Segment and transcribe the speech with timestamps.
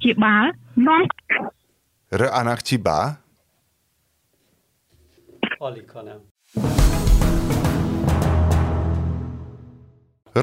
[0.00, 0.45] ្យាបាល
[0.87, 1.03] នាំ
[2.19, 2.97] R Anakchiba?
[5.67, 6.19] Alig, ha nem.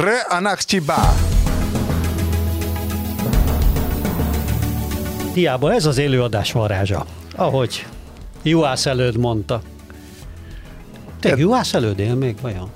[0.04, 0.06] R
[0.38, 1.00] Anakchiba.
[5.34, 7.06] Hiába ez az élőadás varázsa.
[7.36, 7.86] Ahogy
[8.42, 9.60] Juhász előd mondta.
[11.20, 12.70] Te Hát- Juhász előd él még vajon?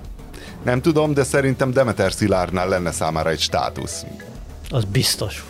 [0.62, 4.04] Nem tudom, de szerintem Demeter Szilárdnál lenne számára egy státusz.
[4.70, 5.44] Az biztos.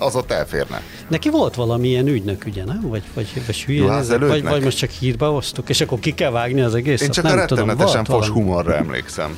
[0.00, 0.82] Az ott elférne.
[1.08, 2.80] Neki volt valamilyen ügynök, ugye, nem?
[2.82, 4.28] Vagy, vagy, vagy hülye Juhász nézek?
[4.28, 7.06] vagy, vagy most csak hírba hoztuk, és akkor ki kell vágni az egészet?
[7.06, 9.36] Én csak nem a rettenetesen tudom, fos humorra emlékszem.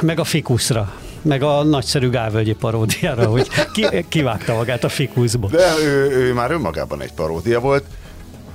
[0.00, 0.92] Meg a fikuszra.
[1.22, 5.50] Meg a nagyszerű Gálvölgyi paródiára, hogy ki, kivágta magát a fikuszból.
[5.50, 7.84] De ő, ő már önmagában egy paródia volt.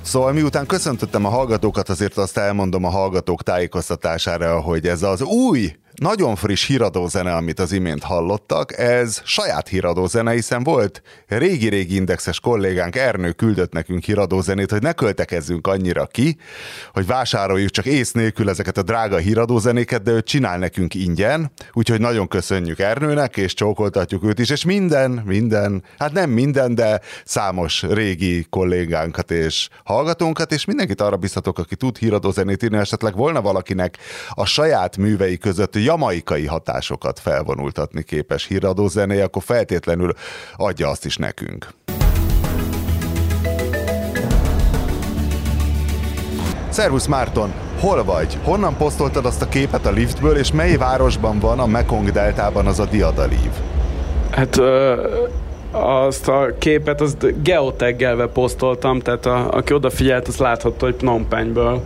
[0.02, 5.76] Szóval miután köszöntöttem a hallgatókat, azért azt elmondom a hallgatók tájékoztatására, hogy ez az új,
[5.98, 12.96] nagyon friss híradózene, amit az imént hallottak, ez saját híradózene, hiszen volt régi-régi indexes kollégánk
[12.96, 16.38] Ernő küldött nekünk híradózenét, hogy ne költekezzünk annyira ki,
[16.94, 22.00] hogy vásároljuk csak ész nélkül ezeket a drága híradózenéket, de ő csinál nekünk ingyen, úgyhogy
[22.00, 27.82] nagyon köszönjük Ernőnek, és csókoltatjuk őt is, és minden, minden, hát nem minden, de számos
[27.82, 33.98] régi kollégánkat és hallgatónkat, és mindenkit arra biztatok, aki tud híradózenét írni, esetleg volna valakinek
[34.30, 40.14] a saját művei között jamaikai hatásokat felvonultatni képes híradózené, akkor feltétlenül
[40.56, 41.68] adja azt is nekünk.
[46.70, 48.38] Szervusz Márton, hol vagy?
[48.44, 52.80] Honnan posztoltad azt a képet a liftből, és mely városban van a Mekong deltában az
[52.80, 53.52] a diadalív?
[54.32, 55.08] Hát ö,
[55.72, 61.82] azt a képet azt geotaggelve posztoltam, tehát a, aki odafigyelt, az láthatta, hogy Phnom Penhből.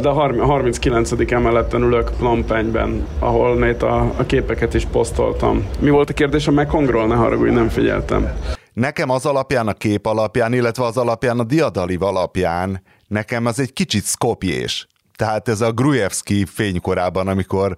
[0.00, 1.32] De a harm- 39.
[1.32, 5.66] emeleten ülök Phnom Penhben, ahol nét a, a képeket is posztoltam.
[5.80, 7.06] Mi volt a kérdés a Mekongról?
[7.06, 8.32] Ne haragudj, nem figyeltem.
[8.72, 13.72] Nekem az alapján, a kép alapján, illetve az alapján, a diadalív alapján, nekem az egy
[13.72, 14.86] kicsit szkopjés.
[15.16, 17.76] Tehát ez a Grujevski fénykorában, amikor,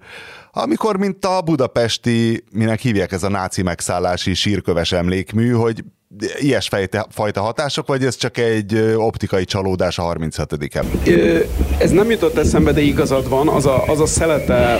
[0.51, 5.83] amikor mint a budapesti, minek hívják ez a náci megszállási sírköves emlékmű, hogy
[6.39, 10.53] ilyes fejte, fajta hatások, vagy ez csak egy optikai csalódás a 36.
[10.73, 11.07] emlék?
[11.07, 11.39] Ö,
[11.77, 14.79] Ez nem jutott eszembe, de igazad van, az a, az a szelete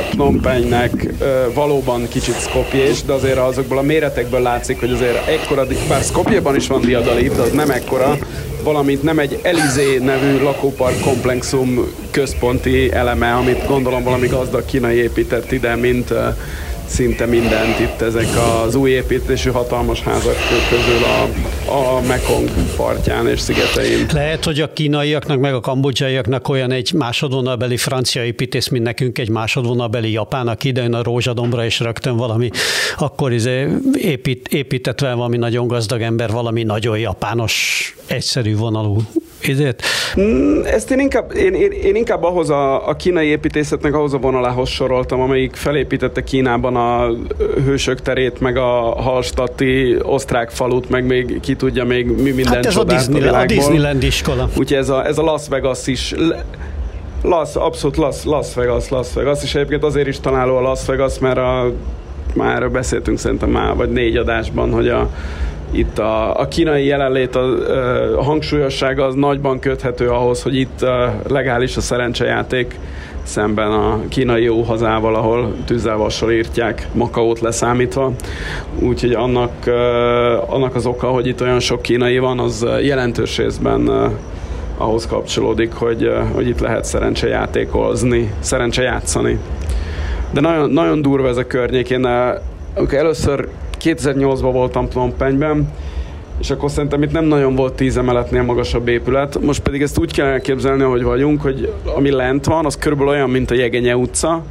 [1.20, 6.56] ö, valóban kicsit szkopjés, de azért azokból a méretekből látszik, hogy azért ekkora, bár Skopjeban
[6.56, 8.18] is van diadalív, de az nem ekkora,
[8.64, 11.80] valamint nem egy Elizé nevű lakópark komplexum
[12.12, 16.14] központi eleme, amit gondolom valami gazdag kínai épített ide, mint
[16.88, 18.28] szinte mindent itt ezek
[18.66, 20.36] az új építésű hatalmas házak
[20.70, 24.06] közül a, a Mekong partján és szigetein.
[24.14, 29.30] Lehet, hogy a kínaiaknak, meg a kambodzsaiaknak olyan egy másodvonalbeli francia építész, mint nekünk egy
[29.30, 32.50] másodvonalbeli japán, aki idejön a rózsadombra, és rögtön valami,
[32.98, 39.02] akkor izé épít, épített valami nagyon gazdag ember, valami nagyon japános, egyszerű vonalú
[39.42, 39.82] idét.
[40.20, 44.18] Mm, Ezt én inkább, én, én, én inkább ahhoz a, a kínai építészetnek ahhoz a
[44.18, 47.10] vonalához soroltam, amelyik felépítette Kínában a
[47.66, 52.66] hősök terét, meg a Hallstatti osztrák falut, meg még ki tudja még mi minden Hát
[52.66, 53.58] ez a, Disney, a világból.
[53.58, 54.50] Disneyland iskola.
[54.58, 56.14] Úgyhogy ez a, ez a Las Vegas is
[57.22, 61.20] Las, abszolút Las, Las Vegas, Las Vegas, és egyébként azért is találó a Las Vegas,
[61.20, 61.72] mert a,
[62.34, 65.10] már beszéltünk szerintem már, vagy négy adásban, hogy a,
[65.72, 67.46] itt a, a kínai jelenlét, a,
[68.18, 70.86] a hangsúlyossága az nagyban köthető ahhoz, hogy itt
[71.28, 72.80] legális a szerencsejáték
[73.24, 78.12] szemben a kínai jó hazával, ahol tűzzelvassal írtják, Makaót leszámítva.
[78.80, 79.52] Úgyhogy annak,
[80.46, 84.12] annak az oka, hogy itt olyan sok kínai van, az jelentős részben
[84.78, 89.40] ahhoz kapcsolódik, hogy, hogy itt lehet szerencsejátékozni, szerencsejátszani.
[90.32, 91.90] De nagyon, nagyon durva ez a környék.
[91.90, 92.08] Én
[92.90, 93.48] először
[93.84, 95.74] 2008-ban voltam Phnom Penhben,
[96.40, 99.42] és akkor szerintem itt nem nagyon volt tíz emeletnél magasabb épület.
[99.42, 103.30] Most pedig ezt úgy kell elképzelni, hogy vagyunk, hogy ami lent van, az körülbelül olyan,
[103.30, 104.44] mint a Jegenye utca,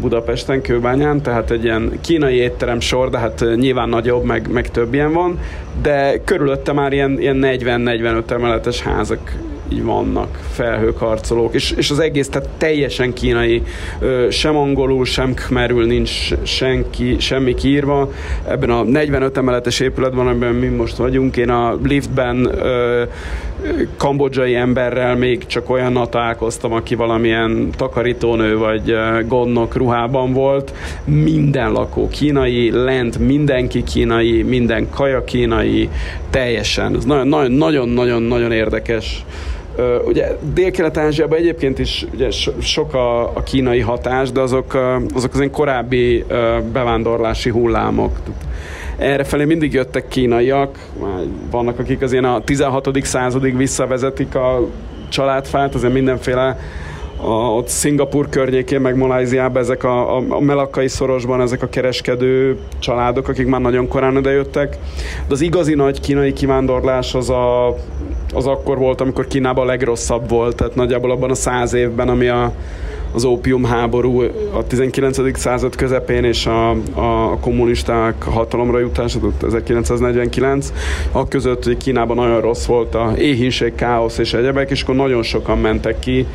[0.00, 4.94] Budapesten, Kőbányán, tehát egy ilyen kínai étterem sor, de hát nyilván nagyobb, meg, meg több
[4.94, 5.38] ilyen van,
[5.82, 9.32] de körülötte már ilyen, ilyen 40-45 emeletes házak
[9.72, 13.62] így vannak, felhőkarcolók, és, és az egész tehát teljesen kínai,
[14.30, 18.12] sem angolul, sem khmerül nincs senki, semmi kiírva.
[18.48, 22.50] Ebben a 45 emeletes épületben, amiben mi most vagyunk, én a liftben
[23.96, 28.94] kambodzsai emberrel még csak olyannal találkoztam, aki valamilyen takarítónő vagy
[29.26, 30.74] gondnok ruhában volt.
[31.04, 35.88] Minden lakó kínai, lent mindenki kínai, minden kaja kínai,
[36.30, 36.96] teljesen.
[36.96, 39.24] Ez nagyon-nagyon-nagyon érdekes.
[40.04, 44.78] Ugye Dél-Kelet-Ázsiában egyébként is ugye so- sok a, a kínai hatás, de azok,
[45.14, 46.24] azok az én korábbi
[46.72, 48.16] bevándorlási hullámok.
[48.96, 50.78] Errefelé mindig jöttek kínaiak,
[51.50, 52.88] vannak akik az ilyen a 16.
[53.02, 54.68] századig visszavezetik a
[55.08, 56.58] családfát, azért mindenféle
[57.20, 62.58] a, ott Szingapur környékén, meg Maláziában ezek a, a, a melakkai szorosban ezek a kereskedő
[62.78, 64.78] családok, akik már nagyon korán idejöttek.
[65.26, 67.76] De az igazi nagy kínai kivándorlás az, a,
[68.34, 72.28] az akkor volt, amikor Kínában a legrosszabb volt, tehát nagyjából abban a száz évben, ami
[72.28, 72.52] a,
[73.12, 74.22] az ópium háború
[74.52, 75.38] a 19.
[75.38, 80.72] század közepén és a, a kommunisták hatalomra jutása, 1949,
[81.12, 85.22] a között, hogy Kínában nagyon rossz volt a éhínség, káosz és egyebek, és akkor nagyon
[85.22, 86.26] sokan mentek ki,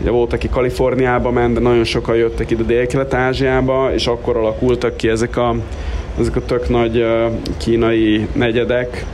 [0.00, 5.08] Ugye volt, aki Kaliforniába ment, de nagyon sokan jöttek ide Dél-Kelet-Ázsiába, és akkor alakultak ki
[5.08, 5.54] ezek a,
[6.20, 7.06] ezek a tök nagy
[7.58, 9.06] kínai negyedek,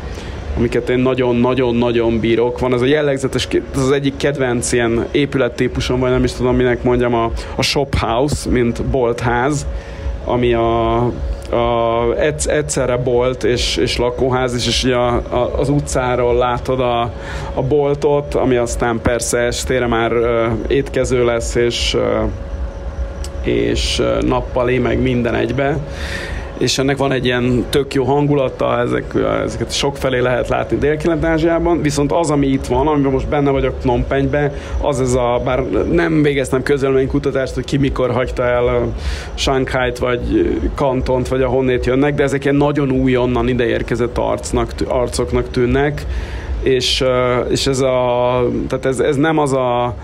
[0.57, 2.59] amiket én nagyon-nagyon-nagyon bírok.
[2.59, 6.83] Van az a jellegzetes, ez az egyik kedvenc ilyen épülettípusom, vagy nem is tudom, minek
[6.83, 9.67] mondjam, a, a shop house, mint boltház,
[10.25, 11.13] ami a
[11.51, 12.13] a,
[12.47, 17.01] egyszerre bolt és, és lakóház is, és ugye a, a, az utcáról látod a,
[17.55, 20.29] a boltot, ami aztán persze estére már uh,
[20.67, 22.31] étkező lesz, és, uh,
[23.43, 25.79] és nappali, meg minden egybe
[26.59, 29.15] és ennek van egy ilyen tök jó hangulata, ezek,
[29.45, 33.79] ezeket sok felé lehet látni Dél-Kelet-Ázsiában, viszont az, ami itt van, amiben most benne vagyok
[33.79, 36.63] Phnom Penhbe, az ez a, bár nem végeztem
[37.09, 38.93] kutatást, hogy ki mikor hagyta el
[39.35, 46.07] Shanghai-t, vagy Kantont, vagy ahonnét jönnek, de ezek ilyen nagyon újonnan ideérkezett arcnak, arcoknak tűnnek,
[46.63, 47.05] és,
[47.49, 49.95] és ez, a, tehát ez, ez nem az a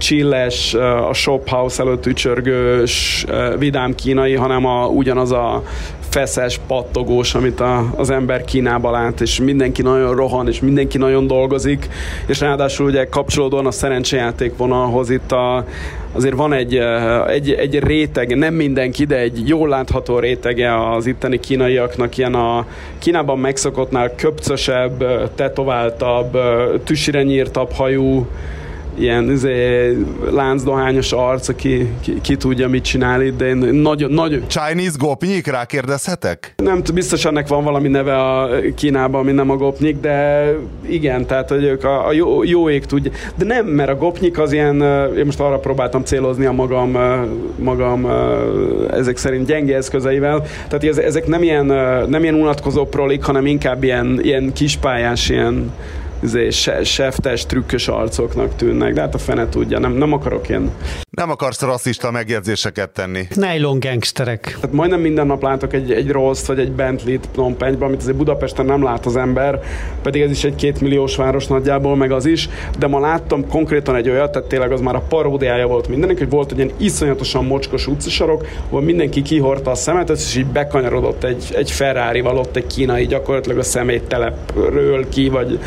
[0.00, 0.74] csilles,
[1.08, 3.24] a shop house előtt ücsörgős,
[3.58, 5.62] vidám kínai, hanem a, ugyanaz a
[6.10, 11.26] feszes, pattogós, amit a, az ember Kínába lát, és mindenki nagyon rohan, és mindenki nagyon
[11.26, 11.88] dolgozik,
[12.26, 15.64] és ráadásul ugye kapcsolódóan a szerencsejáték vonalhoz itt a,
[16.12, 16.76] azért van egy,
[17.28, 22.66] egy, egy réteg, nem mindenki, de egy jól látható rétege az itteni kínaiaknak, ilyen a
[22.98, 25.04] Kínában megszokottnál köpcösebb,
[25.34, 26.38] tetováltabb,
[26.84, 28.26] tüsire nyírtabb hajú,
[29.00, 29.96] ilyen izé,
[30.30, 34.10] láncdohányos arc, aki ki, ki, tudja, mit csinál itt, de én nagyon...
[34.10, 34.42] nagyon...
[34.46, 36.54] Chinese gopnyik, rákérdezhetek?
[36.56, 40.48] Nem, biztos ennek van valami neve a Kínában, ami nem a gopnyik, de
[40.88, 43.10] igen, tehát hogy ők a, a jó, jó ég tudja.
[43.36, 44.82] De nem, mert a gopnyik az ilyen,
[45.16, 46.96] én most arra próbáltam célozni a magam,
[47.58, 48.06] magam
[48.90, 51.66] ezek szerint gyenge eszközeivel, tehát ezek nem ilyen,
[52.08, 55.72] nem ilyen unatkozó prolik, hanem inkább ilyen, ilyen kispályás, ilyen
[56.22, 56.50] izé,
[56.82, 60.70] seftes, trükkös arcoknak tűnnek, de hát a fene tudja, nem, nem akarok ilyen...
[61.10, 63.28] Nem akarsz rasszista megjegyzéseket tenni.
[63.34, 64.56] Nylon gangsterek.
[64.60, 68.16] Tehát majdnem minden nap látok egy, egy Rolls vagy egy Bentley-t Phnom Penhben, amit azért
[68.16, 69.60] Budapesten nem lát az ember,
[70.02, 73.94] pedig ez is egy két milliós város nagyjából, meg az is, de ma láttam konkrétan
[73.94, 77.44] egy olyat, tehát tényleg az már a paródiája volt mindenki, hogy volt egy ilyen iszonyatosan
[77.44, 82.66] mocskos utcasarok, ahol mindenki kihorta a szemet, és így bekanyarodott egy, egy ferrari ott egy
[82.66, 85.58] kínai gyakorlatilag a szeméttelepről ki, vagy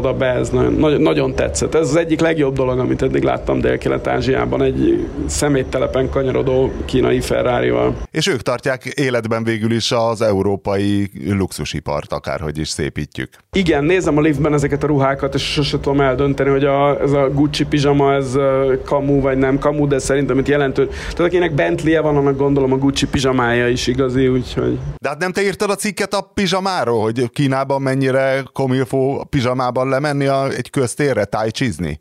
[0.00, 1.74] oda be, ez nagyon, nagyon, nagyon tetszett.
[1.74, 7.96] Ez az egyik legjobb dolog, amit eddig láttam Dél-Kelet-Ázsiában, egy szeméttelepen kanyarodó kínai ferrari -val.
[8.10, 13.28] És ők tartják életben végül is az európai luxusipart, akárhogy is szépítjük.
[13.52, 17.30] Igen, nézem a liftben ezeket a ruhákat, és sose tudom eldönteni, hogy a, ez a
[17.30, 18.36] Gucci pizsama, ez
[18.84, 20.86] kamu vagy nem kamu, de szerintem itt jelentő.
[20.86, 24.78] Tehát akinek bentley van, annak gondolom a Gucci pizsamája is igazi, úgyhogy...
[25.02, 30.26] De hát nem te írtad a cikket a pizsamáról, hogy Kínában mennyire komilfó pizsamában lemenni
[30.26, 32.00] a, egy köztérre tájcsizni?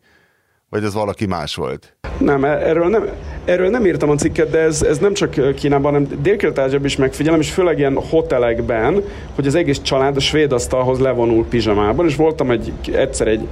[0.69, 1.97] Vagy ez valaki más volt?
[2.17, 3.09] Nem, e- erről nem,
[3.45, 6.37] erről nem írtam a cikket, de ez, ez nem csak Kínában, hanem dél
[6.83, 9.03] is megfigyelem, és főleg ilyen hotelekben,
[9.35, 13.47] hogy az egész család a svéd asztalhoz levonul pizsamában, és voltam egy, egyszer egy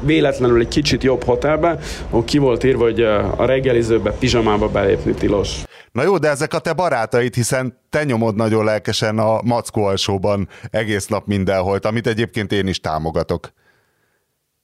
[0.00, 1.78] véletlenül egy kicsit jobb hotelben,
[2.08, 3.02] ahol ki volt írva, hogy
[3.36, 5.62] a reggelizőbe pizsamába belépni tilos.
[5.92, 10.48] Na jó, de ezek a te barátaid, hiszen te nyomod nagyon lelkesen a Mackó alsóban
[10.70, 13.52] egész nap mindenhol, amit egyébként én is támogatok.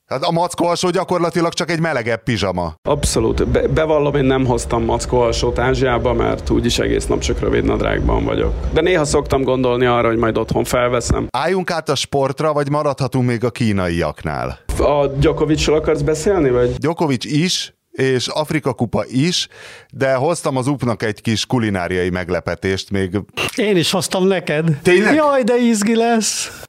[0.07, 2.75] Hát a mackó alsó gyakorlatilag csak egy melegebb pizsama.
[2.83, 3.49] Abszolút.
[3.49, 8.25] Be- bevallom, én nem hoztam mackó alsót Ázsiába, mert úgyis egész nap csak rövid nadrágban
[8.25, 8.53] vagyok.
[8.73, 11.27] De néha szoktam gondolni arra, hogy majd otthon felveszem.
[11.31, 14.59] Álljunk át a sportra, vagy maradhatunk még a kínaiaknál?
[14.79, 16.75] A Djokovicról akarsz beszélni, vagy?
[16.75, 19.49] Djokovic is, és Afrika kupa is,
[19.93, 23.21] de hoztam az upnak egy kis kulináriai meglepetést még.
[23.57, 24.79] Én is hoztam neked.
[24.83, 25.15] Tényleg?
[25.15, 26.61] Jaj, de izgi lesz.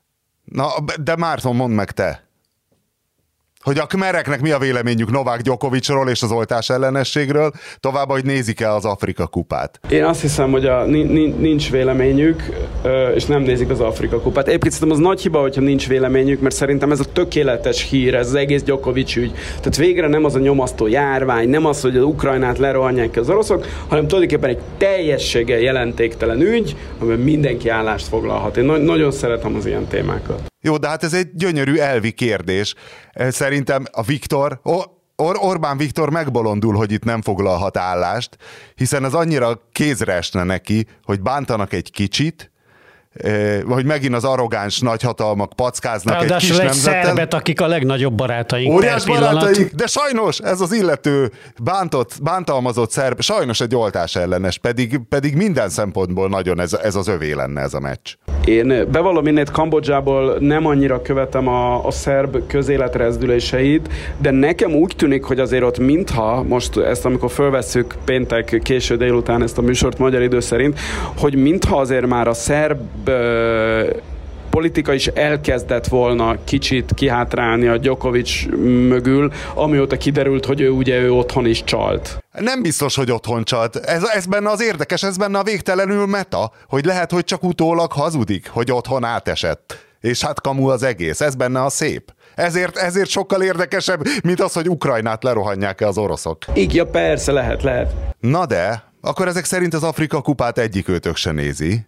[0.43, 0.67] Na,
[1.03, 2.26] de Márton, mondd meg te.
[3.63, 8.73] Hogy a kmereknek mi a véleményük Novák Gyokovicsról és az oltás ellenességről, tovább, hogy nézik-e
[8.73, 9.79] az Afrika kupát.
[9.89, 12.43] Én azt hiszem, hogy a, nincs véleményük,
[13.15, 14.47] és nem nézik az Afrika kupát.
[14.47, 18.27] Egyébként szerintem az nagy hiba, hogyha nincs véleményük, mert szerintem ez a tökéletes hír, ez
[18.27, 19.31] az egész Gyokovics ügy.
[19.57, 23.65] Tehát végre nem az a nyomasztó járvány, nem az, hogy az Ukrajnát lerohanják az oroszok,
[23.87, 28.57] hanem tulajdonképpen egy teljességgel jelentéktelen ügy, amiben mindenki állást foglalhat.
[28.57, 30.41] Én na- nagyon szeretem az ilyen témákat.
[30.67, 32.73] Jó, de hát ez egy gyönyörű elvi kérdés.
[33.29, 38.37] Szerintem a Viktor, Or- Orbán Viktor megbolondul, hogy itt nem foglalhat állást,
[38.75, 42.51] hiszen az annyira kézre esne neki, hogy bántanak egy kicsit,
[43.67, 47.03] hogy megint az arrogáns nagyhatalmak packáznak Ráadásul egy kis egy nemzeten.
[47.03, 51.31] szerbet, akik a legnagyobb barátaink Óriás barátaink, de sajnos ez az illető
[51.63, 57.07] bántott, bántalmazott szerb, sajnos egy oltás ellenes, pedig, pedig minden szempontból nagyon ez, ez az
[57.07, 58.13] övé lenne ez a meccs.
[58.45, 64.93] Én bevallom innét Kambodzsából nem annyira követem a, a szerb közélet rezdüléseit, de nekem úgy
[64.97, 69.97] tűnik, hogy azért ott mintha, most ezt amikor fölvesszük péntek késő délután ezt a műsort
[69.97, 70.79] magyar idő szerint,
[71.17, 73.06] hogy mintha azért már a szerb
[74.49, 78.45] politika is elkezdett volna kicsit kihátrálni a Djokovic
[78.87, 82.23] mögül, amióta kiderült, hogy ő ugye ő otthon is csalt.
[82.39, 83.75] Nem biztos, hogy otthon csalt.
[83.75, 87.91] Ez, ez benne az érdekes, ez benne a végtelenül meta, hogy lehet, hogy csak utólag
[87.91, 89.85] hazudik, hogy otthon átesett.
[89.99, 92.13] És hát kamu az egész, ez benne a szép.
[92.35, 96.37] Ezért, ezért sokkal érdekesebb, mint az, hogy Ukrajnát lerohanják-e az oroszok.
[96.53, 97.93] Igen, persze, lehet, lehet.
[98.19, 101.85] Na de, akkor ezek szerint az Afrika kupát egyik őtök se nézi.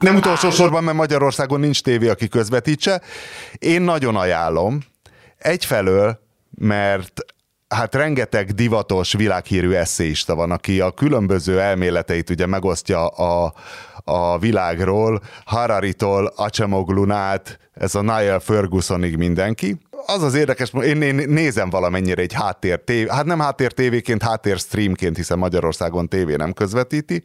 [0.00, 3.00] Nem utolsó sorban, mert Magyarországon nincs tévé, aki közvetítse.
[3.58, 4.80] Én nagyon ajánlom.
[5.38, 7.12] Egyfelől, mert
[7.68, 13.52] hát rengeteg divatos, világhírű eszéista van, aki a különböző elméleteit ugye megosztja a,
[14.04, 19.78] a világról, Hararitól, Acemoglunát, ez a Niall Fergusonig mindenki.
[20.06, 24.58] Az az érdekes, én, én nézem valamennyire egy háttér tévé, hát nem háttér tévéként, háttér
[24.58, 27.22] streamként, hiszen Magyarországon tévé nem közvetíti,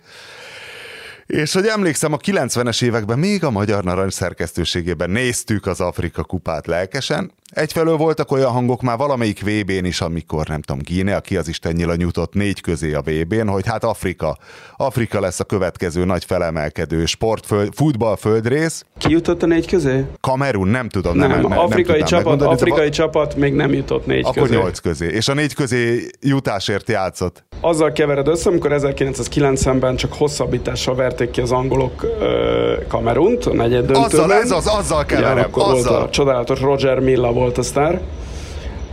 [1.27, 6.67] és hogy emlékszem, a 90-es években még a Magyar Narancs szerkesztőségében néztük az Afrika kupát
[6.67, 11.47] lelkesen, Egyfelől voltak olyan hangok már valamelyik VB-n is, amikor nem tudom, Gíne, aki az
[11.47, 14.37] Isten nyila nyújtott négy közé a VB-n, hogy hát Afrika,
[14.75, 18.85] Afrika lesz a következő nagy felemelkedő sportföld, futballföldrész.
[18.97, 20.05] Ki jutott a négy közé?
[20.21, 21.17] Kamerun, nem tudom.
[21.17, 24.55] Nem, nem, nem afrikai nem csapat, afrikai csapat még nem jutott négy Akkor közé.
[24.55, 25.07] nyolc közé.
[25.07, 27.44] És a négy közé jutásért játszott.
[27.67, 33.85] Azzal kevered össze, amikor 1990-ben csak hosszabbítással verték ki az angolok uh, Kamerunt, a negyed
[33.85, 34.03] döntőben.
[34.03, 35.31] Azzal, ez az, azzal keverem.
[35.31, 35.91] Ugye, akkor azzal.
[35.91, 38.01] volt a csodálatos Roger Milla volt volt a sztár,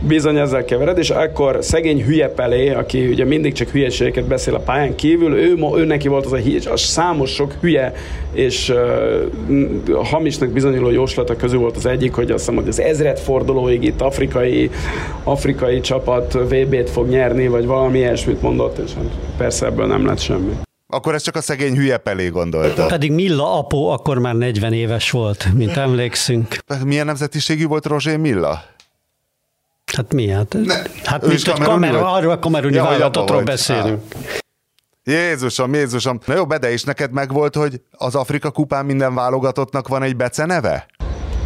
[0.07, 4.59] bizony ezzel kevered, és akkor szegény hülye Pelé, aki ugye mindig csak hülyeségeket beszél a
[4.59, 7.93] pályán kívül, ő, ő neki volt az a, hír, a számos sok hülye
[8.33, 13.19] és uh, hamisnak bizonyuló jóslata közül volt az egyik, hogy azt hiszem, hogy az ezred
[13.19, 14.69] fordulóig itt afrikai,
[15.23, 19.05] afrikai csapat VB-t fog nyerni, vagy valami ilyesmit mondott, és hát
[19.37, 20.51] persze ebből nem lett semmi.
[20.87, 22.85] Akkor ez csak a szegény hülye Pelé gondolta.
[22.85, 26.57] Pedig Milla apó akkor már 40 éves volt, mint emlékszünk.
[26.85, 28.63] Milyen nemzetiségű volt Roger Milla?
[29.95, 30.27] Hát mi?
[30.27, 34.01] Hát, ne, hát mint hogy kamer, arról a kameruni ja, vállalatotról beszélünk.
[34.13, 34.21] Ah.
[35.03, 36.19] Jézusom, Jézusom.
[36.25, 40.85] Na jó, Bede, és neked megvolt, hogy az Afrika kupán minden válogatottnak van egy beceneve?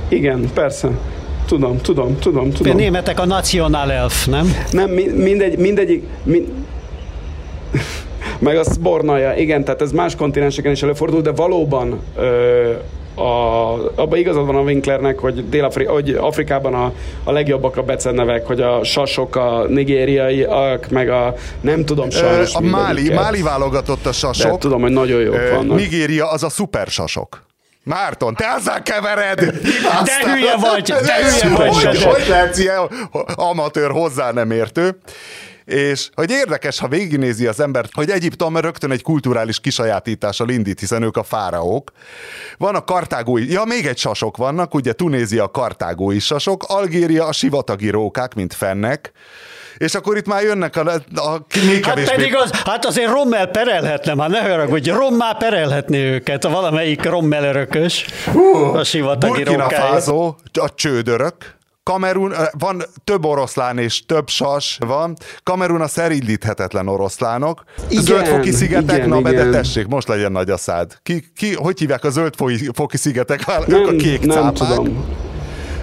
[0.10, 0.90] Igen, persze.
[1.46, 2.74] Tudom, tudom, tudom, tudom.
[2.74, 4.54] A németek a National Elf, nem?
[4.72, 6.48] Nem, mindegy, mindegyik, mind,
[8.40, 12.72] meg a Sbornaja, igen, tehát ez más kontinenseken is előfordul, de valóban ö,
[13.16, 18.46] a, abban igazad van a Winklernek, hogy, Dél-Afri, hogy Afrikában a, a legjobbak a becenevek,
[18.46, 24.12] hogy a sasok, a nigériaiak, meg a nem tudom sajnos A Máli, Máli válogatott a
[24.12, 24.52] sasok.
[24.52, 25.78] De tudom, hogy nagyon jók Ö, vannak.
[25.78, 27.46] Nigéria az a szuper sasok.
[27.84, 29.40] Márton, te azzal kevered!
[30.04, 31.86] De hülye vagy, de hülye vagy!
[31.86, 32.80] Hogy, hogy lehetsz ilyen
[33.36, 35.00] amatőr, hozzá nem értő?
[35.68, 41.04] És hogy érdekes, ha végignézi az ember, hogy Egyiptom rögtön egy kulturális kisajátítással indít, hiszen
[41.04, 41.92] ők a fáraók.
[42.58, 47.32] Van a kartágói, ja még egy sasok vannak, ugye Tunézia a kartágói sasok, Algéria a
[47.32, 49.12] sivatagi rókák, mint fennek,
[49.78, 54.14] és akkor itt már jönnek a, a még Hát pedig az, hát azért Rommel perelhetne,
[54.14, 60.36] már ne haragudj, Rommel perelhetné őket, a valamelyik Rommel örökös, uh, a sivatagi Burkina Faso,
[60.60, 61.57] a csődörök,
[61.88, 65.16] Kamerun, van több oroszlán és több sas van.
[65.44, 67.64] Kamerun a szerindíthetetlen oroszlánok.
[67.90, 69.52] Igen, zöldfoki szigetek, igen, na igen.
[69.52, 70.98] de tessék, most legyen nagy a szád.
[71.04, 73.46] Ki, ki, hogy hívják a zöldfoki szigetek?
[73.46, 74.54] Nem, ők a kék nem cápák.
[74.54, 75.06] tudom.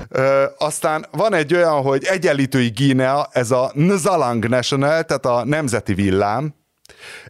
[0.09, 5.95] Ö, aztán van egy olyan, hogy egyenlítői Guinea, ez a Nzalang National, tehát a nemzeti
[5.95, 6.55] villám.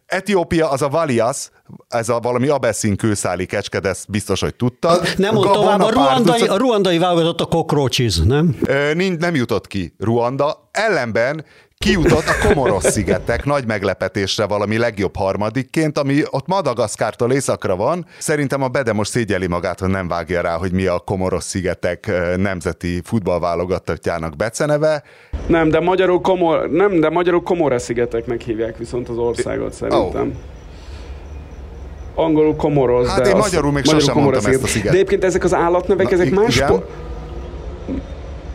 [0.07, 1.51] Etiópia az a Valias,
[1.89, 5.09] ez a valami abeszin kőszáli kecske, de ezt biztos, hogy tudtad.
[5.17, 8.57] Nem mond tovább, a ruandai, a ruandai válogatott a cockroaches, nem?
[9.19, 11.45] Nem jutott ki Ruanda, ellenben
[11.79, 18.07] kijutott a Komoros-szigetek nagy meglepetésre valami legjobb harmadikként, ami ott Madagaszkártól északra van.
[18.19, 23.01] Szerintem a Bede most szégyeli magát, hogy nem vágja rá, hogy mi a Komoros-szigetek nemzeti
[23.05, 25.03] futballválogatottjának beceneve.
[25.47, 30.29] Nem, de magyarul, Komor, nem, de magyarul Komoros-szigeteknek hívják viszont az országot szerintem.
[30.29, 30.54] Oh
[32.15, 34.91] angolul Komoros, hát de én magyarul még magyarul sosem mondtam ezt a sziget.
[34.91, 36.85] De egyébként ezek az állatnevek, Na, ezek más, po-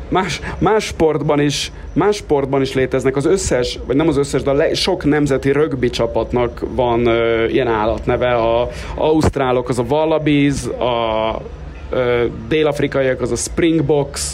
[0.09, 3.15] más, más sportban is, más sportban is léteznek.
[3.15, 7.67] Az összes, vagy nem az összes, de le, sok nemzeti rögbi csapatnak van ö, ilyen
[7.67, 8.33] állatneve.
[8.35, 11.41] A, a ausztrálok az a Wallabies, a
[11.89, 14.33] ö, dél-afrikaiak az a Springboks,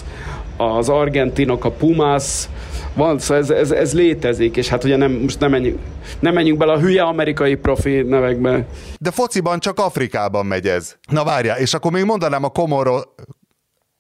[0.58, 2.48] az argentinok a Pumas,
[2.94, 5.80] van, szóval ez, ez, ez létezik, és hát ugye nem, most nem menjünk,
[6.20, 8.66] nem menjünk bele a hülye amerikai profi nevekbe.
[9.00, 10.96] De fociban csak Afrikában megy ez.
[11.10, 12.96] Na várjál, és akkor még mondanám a Komoro,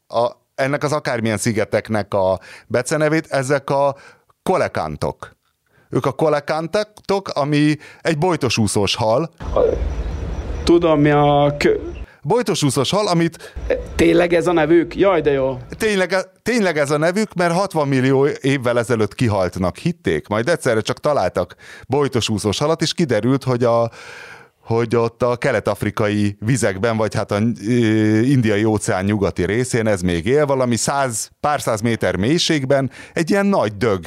[0.07, 3.95] a, ennek az akármilyen szigeteknek a becenevét, ezek a
[4.43, 5.35] kolekántok.
[5.89, 9.29] Ők a kolekántok, ami egy bojtosúszós hal.
[10.63, 11.55] Tudom, mi a...
[12.27, 13.53] Bojtosúszós hal, amit...
[13.95, 14.95] Tényleg ez a nevük?
[14.95, 15.57] Jaj, de jó.
[15.77, 20.27] Tényleg, tényleg ez a nevük, mert 60 millió évvel ezelőtt kihaltnak, hitték.
[20.27, 21.55] Majd egyszerre csak találtak
[21.87, 23.91] bojtosúszós halat, és kiderült, hogy a,
[24.59, 27.37] hogy ott a kelet-afrikai vizekben, vagy hát a
[28.23, 33.45] indiai óceán nyugati részén ez még él, valami száz, pár száz méter mélységben egy ilyen
[33.45, 34.05] nagy dög,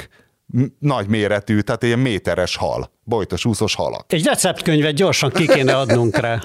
[0.79, 4.13] nagy méretű, tehát ilyen méteres hal, bojtos úszos halak.
[4.13, 6.39] Egy receptkönyvet gyorsan ki kéne adnunk rá.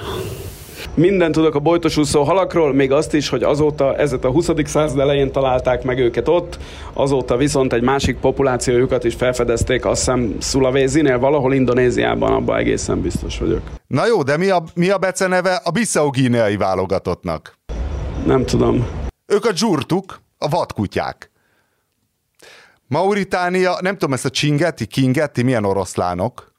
[0.95, 4.51] Minden tudok a bojtosúszó halakról, még azt is, hogy azóta, ezet a 20.
[4.65, 6.59] század elején találták meg őket ott,
[6.93, 13.39] azóta viszont egy másik populációjukat is felfedezték, azt hiszem Szulavézinél, valahol Indonéziában, abban egészen biztos
[13.39, 13.61] vagyok.
[13.87, 16.11] Na jó, de mi a, mi a beceneve a bissau
[16.59, 17.59] válogatottnak?
[18.27, 18.87] Nem tudom.
[19.27, 21.31] Ők a dzsurtuk, a vadkutyák.
[22.87, 26.53] Mauritánia, nem tudom, ezt a Csingeti, Kingeti, milyen oroszlánok?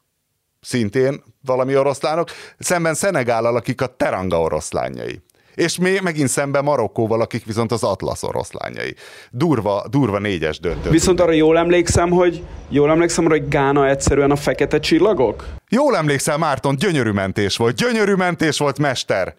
[0.61, 5.21] Szintén valami oroszlánok, szemben Szenegállal, akik a Teranga oroszlányai.
[5.55, 8.95] És még megint szemben Marokkóval, akik viszont az Atlasz oroszlányai.
[9.31, 10.89] Durva, durva négyes döntő.
[10.89, 15.45] Viszont arra jól emlékszem, hogy jól emlékszem, hogy Gána egyszerűen a fekete csillagok?
[15.69, 17.75] Jól emlékszem, Márton, gyönyörű mentés volt.
[17.75, 19.35] Gyönyörű mentés volt, mester.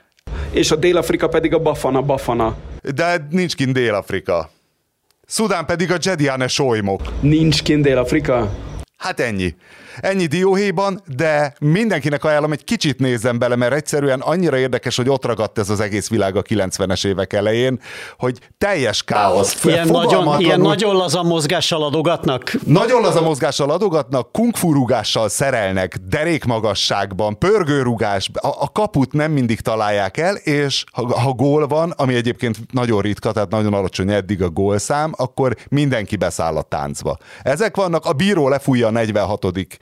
[0.50, 2.56] És a Dél-Afrika pedig a Bafana, Bafana.
[2.94, 4.50] De nincs kint Dél-Afrika.
[5.26, 7.00] Szudán pedig a Jediane solymok.
[7.21, 8.50] Nincs kint Dél-Afrika?
[8.97, 9.54] Hát ennyi.
[10.00, 15.25] Ennyi dióhéjban, de mindenkinek ajánlom, egy kicsit nézzen bele, mert egyszerűen annyira érdekes, hogy ott
[15.25, 17.80] ragadt ez az egész világ a 90-es évek elején,
[18.19, 19.65] hogy teljes káosz.
[19.65, 22.52] Ilyen, nagyon, ilyen nagyon laza mozgással adogatnak.
[22.67, 30.35] Nagyon laza mozgással adogatnak, kungfurugással szerelnek, derékmagasságban, pörgőrugás, a, a kaput nem mindig találják el,
[30.35, 35.13] és ha, ha gól van, ami egyébként nagyon ritka, tehát nagyon alacsony eddig a gólszám,
[35.17, 37.17] akkor mindenki beszáll a táncba.
[37.43, 39.45] Ezek vannak, a bíró lefújja a 46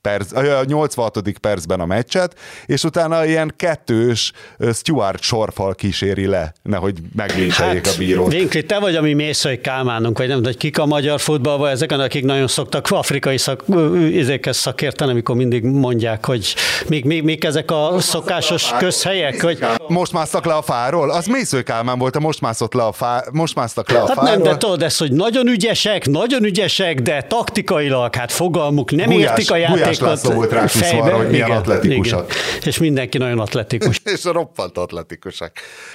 [0.00, 1.22] perc, a 86.
[1.40, 2.34] percben a meccset,
[2.66, 4.32] és utána ilyen kettős
[4.72, 8.32] Stuart sorfal kíséri le, nehogy megléseljék hát, a bírót.
[8.32, 12.00] Vinkli, te vagy a mi Mészai Kálmánunk, vagy nem hogy kik a magyar futballban, ezeken,
[12.00, 13.64] akik nagyon szoktak afrikai szak,
[14.10, 16.54] izékhez szakérteni, amikor mindig mondják, hogy
[16.88, 19.58] még, még, még ezek a szokásos közhelyek, hogy...
[19.88, 21.10] Most másztak le a fáról?
[21.10, 23.24] Az Mészai Kálmán volt, a most mászott le a fá...
[23.32, 24.30] most másztak le a hát fáról.
[24.30, 29.30] nem, de tudod, ez, hogy nagyon ügyesek, nagyon ügyesek, de taktikailag, hát fogalmuk nem Gulyás,
[29.30, 29.80] értik a játékot.
[29.80, 32.32] Gulyás László volt fejbe, arra, hogy milyen igen, atletikusak.
[32.32, 32.62] Igen.
[32.64, 34.00] És mindenki nagyon atletikus.
[34.14, 35.52] és a roppant atletikusak.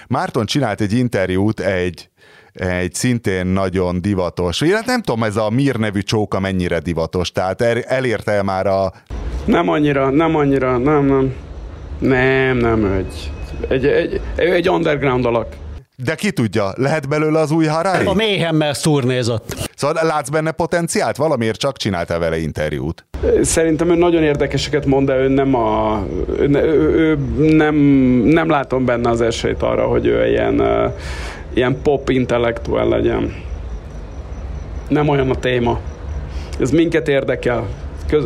[0.07, 2.07] Márton csinált egy interjút egy
[2.53, 7.61] egy szintén nagyon divatos, illetve nem tudom, ez a Mir nevű csóka mennyire divatos, tehát
[7.61, 8.93] elérte már a...
[9.45, 11.33] Nem annyira, nem annyira, nem, nem.
[11.99, 13.31] Nem, nem, egy,
[13.69, 15.47] egy, egy, egy underground alak.
[16.03, 18.05] De ki tudja, lehet belőle az új Harari?
[18.05, 19.69] A méhemmel szurnézott.
[19.75, 21.15] Szóval látsz benne potenciált?
[21.15, 23.05] Valamiért csak csinálta vele interjút.
[23.41, 26.03] Szerintem ő nagyon érdekeseket mond, de ő nem a...
[26.37, 27.17] Ő, ő, ő
[27.55, 27.75] nem,
[28.25, 30.61] nem látom benne az esélyt arra, hogy ő ilyen,
[31.53, 33.33] ilyen pop intellektuál legyen.
[34.87, 35.79] Nem olyan a téma.
[36.59, 37.67] Ez minket érdekel.
[38.07, 38.25] Köz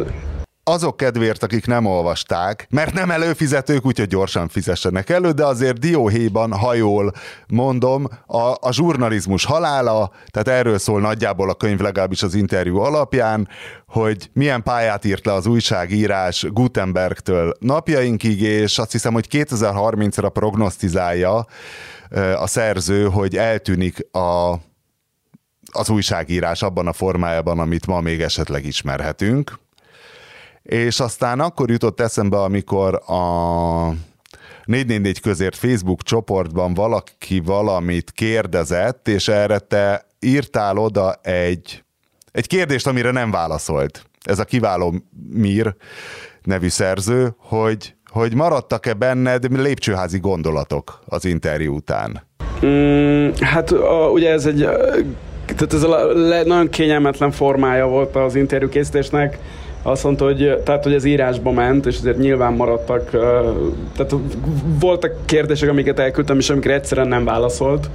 [0.67, 6.53] azok kedvéért, akik nem olvasták, mert nem előfizetők, úgyhogy gyorsan fizessenek elő, de azért dióhéjban,
[6.53, 7.13] ha jól
[7.47, 13.47] mondom, a, a zsurnalizmus halála, tehát erről szól nagyjából a könyv legalábbis az interjú alapján,
[13.87, 21.45] hogy milyen pályát írt le az újságírás Gutenbergtől napjainkig, és azt hiszem, hogy 2030-ra prognosztizálja
[22.35, 24.55] a szerző, hogy eltűnik a
[25.71, 29.59] az újságírás abban a formájában, amit ma még esetleg ismerhetünk
[30.67, 33.93] és aztán akkor jutott eszembe, amikor a
[34.65, 41.83] 444 közért Facebook csoportban valaki valamit kérdezett, és erre te írtál oda egy,
[42.31, 44.03] egy kérdést, amire nem válaszolt.
[44.23, 44.93] Ez a kiváló
[45.29, 45.75] Mir
[46.43, 52.27] nevű szerző, hogy, hogy maradtak-e benned lépcsőházi gondolatok az interjú után?
[52.65, 54.67] Mm, hát a, ugye ez egy
[55.45, 59.37] tehát ez a le, nagyon kényelmetlen formája volt az interjú készítésnek.
[59.87, 63.09] Azt mondta, hogy, tehát, hogy az írásba ment, és azért nyilván maradtak,
[63.95, 64.15] tehát
[64.79, 67.89] voltak kérdések, amiket elküldtem, és amikre egyszerűen nem válaszolt,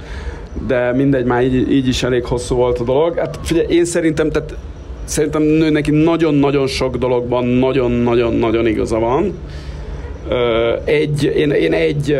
[0.67, 3.17] de mindegy, már így, így is elég hosszú volt a dolog.
[3.17, 4.55] Hát figyelj, én szerintem, tehát
[5.03, 9.33] szerintem nő neki nagyon-nagyon sok dologban nagyon-nagyon-nagyon igaza van.
[10.83, 12.17] Egy, én, én egy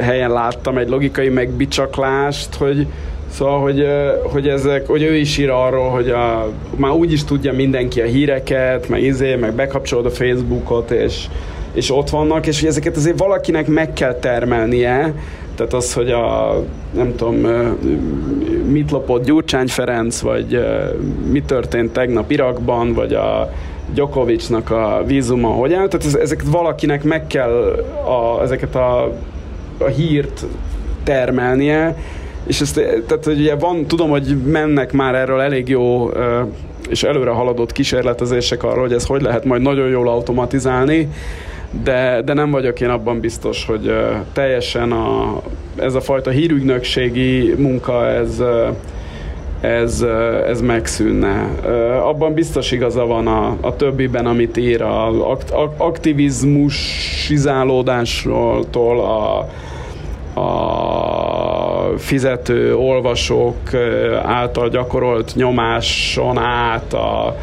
[0.00, 2.86] helyen láttam egy logikai megbicsaklást, hogy
[3.32, 3.86] Szóval, hogy,
[4.22, 8.04] hogy, ezek, hogy ő is ír arról, hogy a, már úgy is tudja mindenki a
[8.04, 11.26] híreket, meg izé, meg bekapcsolod a Facebookot, és,
[11.72, 15.14] és ott vannak, és hogy ezeket azért valakinek meg kell termelnie,
[15.54, 16.56] tehát az, hogy a,
[16.94, 17.36] nem tudom,
[18.66, 20.64] mit lopott Gyurcsány Ferenc, vagy
[21.30, 23.52] mi történt tegnap Irakban, vagy a
[23.92, 29.12] Djokovicnak a vízuma hogy áll, tehát ezeket valakinek meg kell a, ezeket a,
[29.78, 30.44] a hírt
[31.02, 31.96] termelnie,
[32.46, 32.74] és ezt,
[33.06, 36.10] tehát hogy ugye van, tudom, hogy mennek már erről elég jó
[36.88, 41.08] és előre haladott kísérletezések arról, hogy ez hogy lehet majd nagyon jól automatizálni,
[41.84, 43.94] de, de nem vagyok én abban biztos, hogy
[44.32, 45.40] teljesen a,
[45.76, 48.42] ez a fajta hírügynökségi munka, ez,
[49.60, 50.04] ez,
[50.46, 51.48] ez megszűnne.
[52.04, 55.36] Abban biztos igaza van a, a többiben, amit ír, a
[55.76, 58.64] aktivizmusizálódásról,
[59.00, 59.48] a,
[60.40, 61.11] a
[61.98, 63.74] fizető olvasók
[64.22, 67.36] által gyakorolt nyomáson át a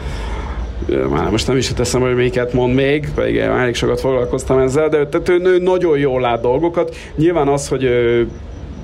[1.10, 5.08] már most nem is teszem, hogy melyiket mond még, pedig elég sokat foglalkoztam ezzel, de
[5.08, 6.96] tehát ő, ő nagyon jól lát dolgokat.
[7.16, 7.90] Nyilván az, hogy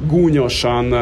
[0.08, 0.96] gúnyosan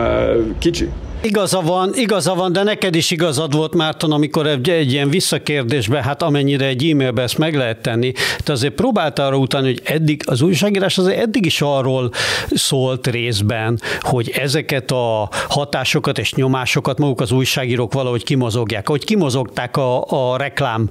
[0.60, 0.90] kicsi,
[1.26, 6.02] Igaza van, igaza van, de neked is igazad volt, Márton, amikor egy, egy ilyen visszakérdésbe,
[6.04, 8.12] hát amennyire egy e-mailbe ezt meg lehet tenni,
[8.44, 12.12] te azért próbáltál arra utáni, hogy eddig az újságírás azért eddig is arról
[12.50, 19.78] szólt részben, hogy ezeket a hatásokat és nyomásokat maguk az újságírók valahogy kimozogják, hogy kimozogták
[19.78, 20.90] a, a reklám,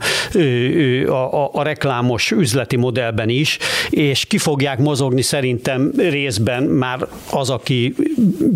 [1.06, 3.58] a, a, a reklámos üzleti modellben is,
[3.90, 7.94] és ki fogják mozogni szerintem részben már az, aki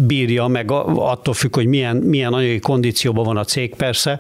[0.06, 4.18] bírja, meg attól függ, hogy hogy milyen, milyen anyagi kondícióban van a cég persze,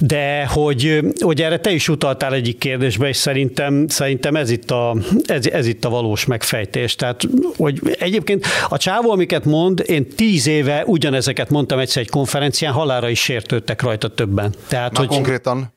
[0.00, 4.96] de hogy, hogy erre te is utaltál egyik kérdésbe, és szerintem, szerintem ez, itt a,
[5.26, 6.94] ez, ez itt a valós megfejtés.
[6.94, 7.22] Tehát,
[7.56, 13.08] hogy egyébként a csávó, amiket mond, én tíz éve ugyanezeket mondtam egyszer egy konferencián, halára
[13.08, 14.54] is sértődtek rajta többen.
[14.68, 15.76] Tehát, Na, hogy, konkrétan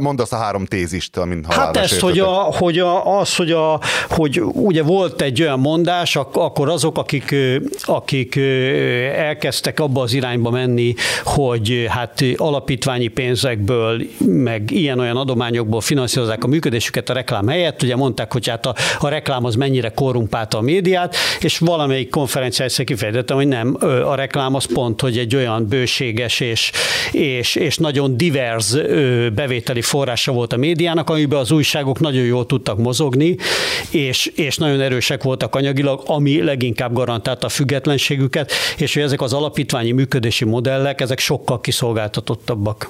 [0.00, 3.80] Mondd azt a három tézist, amint Hát ezt, hogy, a, hogy a, az, hogy, a,
[4.08, 7.34] hogy ugye volt egy olyan mondás, akkor azok, akik,
[7.82, 8.36] akik
[9.16, 17.10] elkezdtek abba az irányba menni, hogy hát alapítványi pénzekből, meg ilyen-olyan adományokból finanszírozzák a működésüket
[17.10, 21.16] a reklám helyett, ugye mondták, hogy hát a, a reklám az mennyire korrumpálta a médiát,
[21.40, 26.40] és valamelyik konferencia egyszer kifejtettem, hogy nem, a reklám az pont, hogy egy olyan bőséges
[26.40, 26.72] és,
[27.12, 28.72] és, és nagyon divers
[29.34, 33.36] bevételi bevételi forrása volt a médiának, amiben az újságok nagyon jól tudtak mozogni,
[33.90, 39.32] és, és nagyon erősek voltak anyagilag, ami leginkább garantálta a függetlenségüket, és hogy ezek az
[39.32, 42.88] alapítványi működési modellek, ezek sokkal kiszolgáltatottabbak.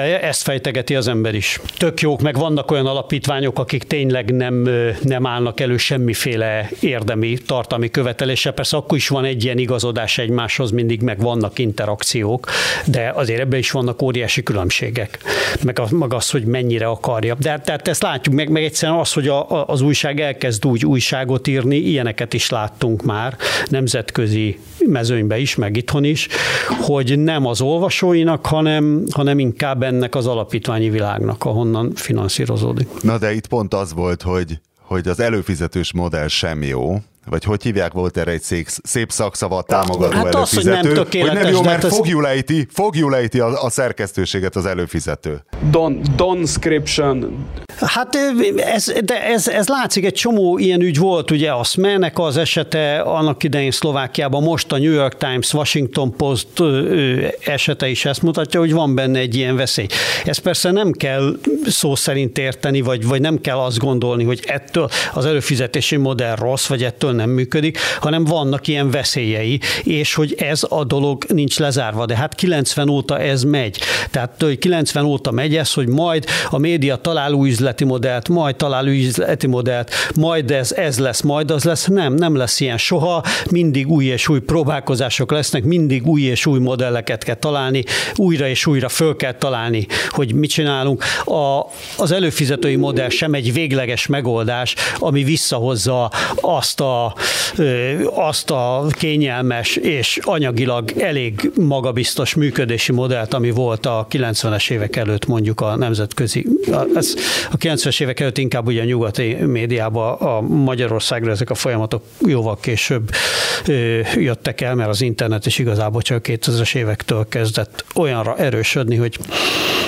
[0.00, 1.60] Ezt fejtegeti az ember is.
[1.76, 4.68] Tök jók, meg vannak olyan alapítványok, akik tényleg nem,
[5.02, 8.50] nem állnak elő semmiféle érdemi, tartalmi követelése.
[8.50, 12.46] Persze akkor is van egy ilyen igazodás egymáshoz, mindig meg vannak interakciók,
[12.86, 15.18] de azért ebben is vannak óriási különbségek.
[15.62, 17.34] Meg, az, meg az, hogy mennyire akarja.
[17.38, 21.46] De tehát ezt látjuk, meg, meg egyszerűen az, hogy a, az újság elkezd úgy újságot
[21.46, 23.36] írni, ilyeneket is láttunk már
[23.68, 26.28] nemzetközi mezőnybe is, meg itthon is,
[26.80, 32.88] hogy nem az olvasóinak, hanem, hanem inkább ennek az alapítványi világnak, ahonnan finanszírozódik.
[33.02, 36.96] Na de itt pont az volt, hogy, hogy az előfizetős modell sem jó,
[37.30, 41.28] vagy hogy hívják volt erre egy szép, szép szakszavat támogató hát előfizető, az, hogy, nem
[41.28, 41.96] hogy nem jó, mert ez...
[41.96, 45.44] fogjulejti, fogjulejti a, a szerkesztőséget az előfizető.
[45.70, 47.46] Don, donscription.
[47.80, 48.16] Hát
[48.56, 53.00] ez, de ez, ez látszik, egy csomó ilyen ügy volt, ugye a Smernek az esete
[53.00, 56.48] annak idején Szlovákiában, most a New York Times, Washington Post
[57.44, 59.86] esete is ezt mutatja, hogy van benne egy ilyen veszély.
[60.24, 61.36] Ez persze nem kell
[61.66, 66.66] szó szerint érteni, vagy, vagy nem kell azt gondolni, hogy ettől az előfizetési modell rossz,
[66.66, 72.06] vagy ettől nem működik, hanem vannak ilyen veszélyei, és hogy ez a dolog nincs lezárva.
[72.06, 73.78] De hát 90 óta ez megy.
[74.10, 78.86] Tehát 90 óta megy ez, hogy majd a média talál új üzleti modellt, majd talál
[78.86, 81.86] új üzleti modellt, majd ez, ez lesz, majd az lesz.
[81.86, 83.22] Nem, nem lesz ilyen soha.
[83.50, 88.66] Mindig új és új próbálkozások lesznek, mindig új és új modelleket kell találni, újra és
[88.66, 91.04] újra föl kell találni, hogy mit csinálunk.
[91.24, 97.05] A, az előfizetői modell sem egy végleges megoldás, ami visszahozza azt a,
[98.14, 105.26] azt a kényelmes és anyagilag elég magabiztos működési modellt, ami volt a 90-es évek előtt
[105.26, 106.46] mondjuk a nemzetközi,
[106.94, 107.14] ez
[107.50, 112.58] a 90-es évek előtt inkább ugye a nyugati médiában a Magyarországra ezek a folyamatok jóval
[112.60, 113.10] később
[114.14, 119.18] jöttek el, mert az internet is igazából csak 2000-es évektől kezdett olyanra erősödni, hogy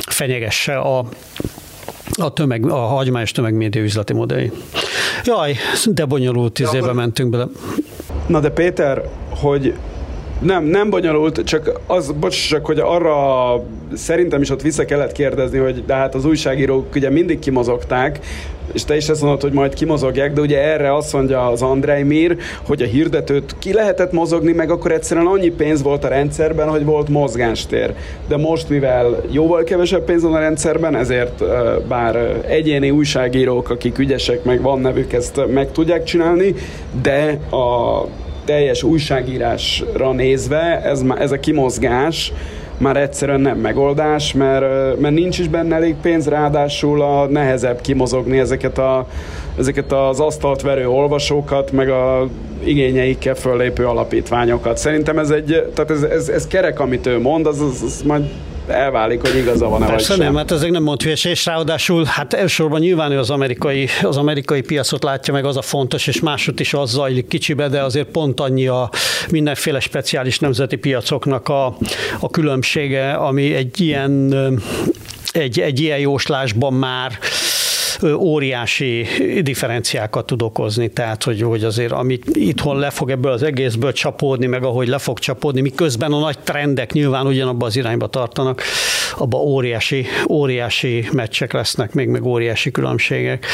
[0.07, 1.09] fenyegesse a
[2.17, 4.53] a, tömeg, a hagyományos tömegmédia üzleti modelljé.
[5.25, 7.47] Jaj, de bonyolult tíz évbe mentünk bele.
[8.27, 9.75] Na de Péter, hogy
[10.41, 13.63] nem, nem bonyolult, csak az, bocs, csak hogy arra
[13.95, 18.19] szerintem is ott vissza kellett kérdezni, hogy de hát az újságírók ugye mindig kimozogták,
[18.73, 22.03] és te is ezt mondod, hogy majd kimozogják, de ugye erre azt mondja az Andrei
[22.03, 26.69] Mir, hogy a hirdetőt ki lehetett mozogni, meg akkor egyszerűen annyi pénz volt a rendszerben,
[26.69, 27.95] hogy volt mozgástér.
[28.29, 31.45] De most, mivel jóval kevesebb pénz van a rendszerben, ezért
[31.89, 36.55] bár egyéni újságírók, akik ügyesek, meg van nevük, ezt meg tudják csinálni,
[37.03, 38.05] de a
[38.49, 42.33] teljes újságírásra nézve ez, ez a kimozgás
[42.79, 48.39] már egyszerűen nem megoldás, mert, mert nincs is benne elég pénz, ráadásul a nehezebb kimozogni
[48.39, 49.07] ezeket, a,
[49.59, 52.29] ezeket az asztalt verő olvasókat, meg a
[52.65, 54.77] igényeikkel föllépő alapítványokat.
[54.77, 58.25] Szerintem ez egy, tehát ez, ez, ez kerek, amit ő mond, az, az, az majd
[58.71, 62.35] elválik, hogy igaza van-e Persze vagy nem, hát ezek nem mond hülyeség, és ráadásul hát
[62.35, 66.61] elsősorban nyilván ő az amerikai, az amerikai piacot látja meg, az a fontos, és másod
[66.61, 68.91] is az zajlik kicsibe, de azért pont annyi a
[69.31, 71.67] mindenféle speciális nemzeti piacoknak a,
[72.21, 74.35] a különbsége, ami egy ilyen
[75.33, 77.19] egy, egy ilyen jóslásban már
[78.17, 79.07] óriási
[79.41, 84.47] differenciákat tud okozni, tehát hogy, hogy azért amit itthon le fog ebből az egészből csapódni,
[84.47, 88.63] meg ahogy le fog csapódni, miközben a nagy trendek nyilván ugyanabba az irányba tartanak,
[89.17, 93.47] abba óriási, óriási meccsek lesznek, még meg óriási különbségek.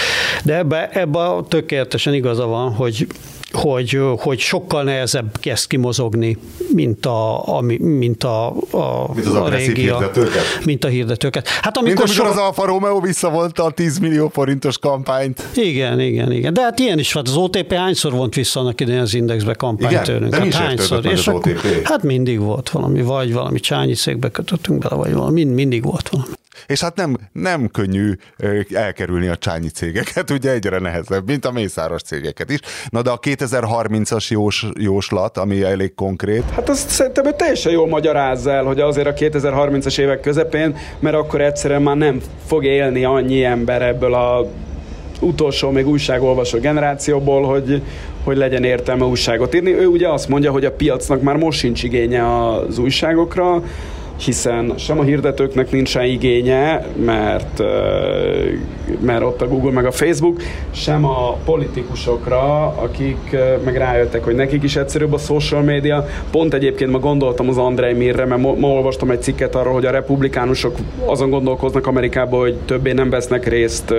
[0.44, 3.06] De ebbe, ebbe tökéletesen igaza van, hogy
[3.54, 6.36] hogy, hogy sokkal nehezebb kezd kimozogni,
[6.72, 10.42] mint a, a, mint a, a, mint az a régi, hirdetőket.
[10.64, 11.48] mint a hirdetőket.
[11.48, 12.40] Hát amikor, mint amikor so...
[12.40, 15.42] az Alfa Romeo visszavonta a 10 millió forintos kampányt.
[15.54, 16.52] Igen, igen, igen.
[16.52, 17.24] De hát ilyen is van.
[17.26, 20.30] Az OTP hányszor vont vissza annak idején az Indexbe kampányt igen, tőlünk?
[20.30, 21.06] De hát hányszor?
[21.06, 21.84] És az OTP?
[21.84, 26.08] hát mindig volt valami, vagy valami csányi székbe kötöttünk bele, vagy valami, mind, mindig volt
[26.08, 26.32] valami.
[26.66, 28.12] És hát nem, nem könnyű
[28.72, 32.58] elkerülni a csányi cégeket, ugye egyre nehezebb, mint a mészáros cégeket is.
[32.88, 36.44] Na de a 2030-as jós, jóslat, ami elég konkrét.
[36.50, 41.16] Hát azt szerintem hogy teljesen jól magyarázza el, hogy azért a 2030-as évek közepén, mert
[41.16, 44.48] akkor egyszerűen már nem fog élni annyi ember ebből a
[45.20, 47.82] utolsó még újságolvasó generációból, hogy,
[48.24, 49.72] hogy legyen értelme újságot írni.
[49.72, 53.62] Ő ugye azt mondja, hogy a piacnak már most sincs igénye az újságokra,
[54.16, 57.62] hiszen sem a hirdetőknek nincsen igénye, mert,
[59.00, 64.62] mert ott a Google meg a Facebook, sem a politikusokra, akik meg rájöttek, hogy nekik
[64.62, 66.06] is egyszerűbb a social media.
[66.30, 69.90] Pont egyébként ma gondoltam az Andrei Mirre, mert ma olvastam egy cikket arról, hogy a
[69.90, 73.94] republikánusok azon gondolkoznak Amerikában, hogy többé nem vesznek részt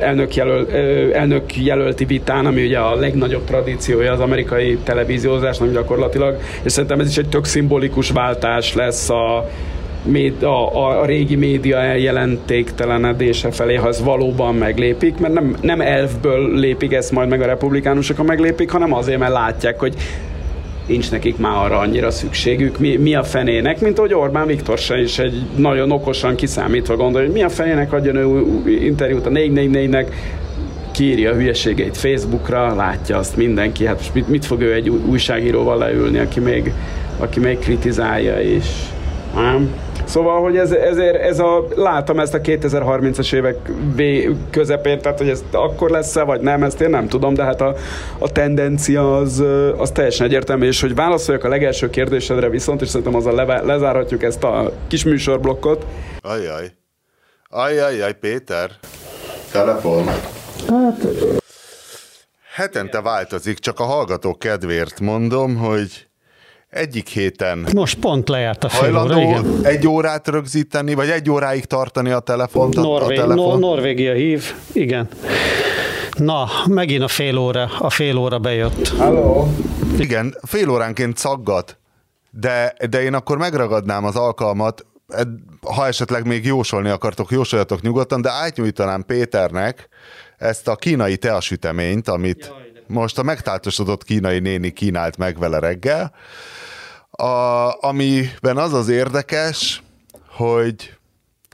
[0.00, 0.68] elnök, jelöl,
[1.12, 7.08] elnök jelölti vitán, ami ugye a legnagyobb tradíciója az amerikai televíziózásnak gyakorlatilag, és szerintem ez
[7.08, 9.48] is egy tök szimbolikus váltás lesz a,
[10.40, 16.92] a, a régi média eljelentéktelenedése felé, ha ez valóban meglépik, mert nem, nem elfből lépik
[16.92, 19.94] ezt majd meg a republikánusok, ha meglépik, hanem azért, mert látják, hogy
[20.88, 25.00] nincs nekik már arra annyira szükségük, mi, mi a fenének, mint ahogy Orbán Viktor se
[25.00, 28.44] is egy nagyon okosan kiszámítva gondolja, hogy mi a fenének adjon ő
[28.84, 30.06] interjút a 444-nek,
[30.92, 36.18] kiírja a hülyeségeit Facebookra, látja azt mindenki, hát mit, mit fog ő egy újságíróval leülni,
[36.18, 36.72] aki még,
[37.18, 38.66] aki még kritizálja is.
[39.34, 39.70] Nem?
[40.08, 43.56] Szóval, hogy ez, ezért ez a, látom ezt a 2030-as évek
[44.50, 47.74] közepén, tehát hogy ez akkor lesz-e, vagy nem, ezt én nem tudom, de hát a,
[48.18, 49.44] a tendencia az,
[49.76, 54.22] az teljesen egyértelmű, és hogy válaszoljak a legelső kérdésedre viszont, és szerintem azzal le, lezárhatjuk
[54.22, 55.86] ezt a kis műsorblokkot.
[56.20, 56.72] Ajaj.
[57.48, 58.70] Ajajaj, Péter.
[59.52, 60.04] Telefon.
[60.68, 61.06] Hát...
[62.54, 66.07] Hetente változik, csak a hallgató kedvéért mondom, hogy
[66.70, 69.60] egyik héten Most pont lejárt a fél óra, igen.
[69.62, 72.74] egy órát rögzíteni, vagy egy óráig tartani a telefont?
[72.74, 73.60] Norvég, a telefon?
[73.60, 75.08] No, Norvégia hív, igen.
[76.16, 78.88] Na, megint a fél óra, a fél óra bejött.
[78.88, 79.48] Halló?
[79.98, 81.78] Igen, fél óránként szaggat,
[82.30, 84.86] de, de én akkor megragadnám az alkalmat,
[85.62, 89.88] ha esetleg még jósolni akartok, jósoljatok nyugodtan, de átnyújtanám Péternek
[90.36, 92.52] ezt a kínai teasüteményt, amit
[92.86, 96.12] most a megtáltosodott kínai néni kínált meg vele reggel,
[97.22, 99.82] a, amiben az az érdekes,
[100.28, 100.96] hogy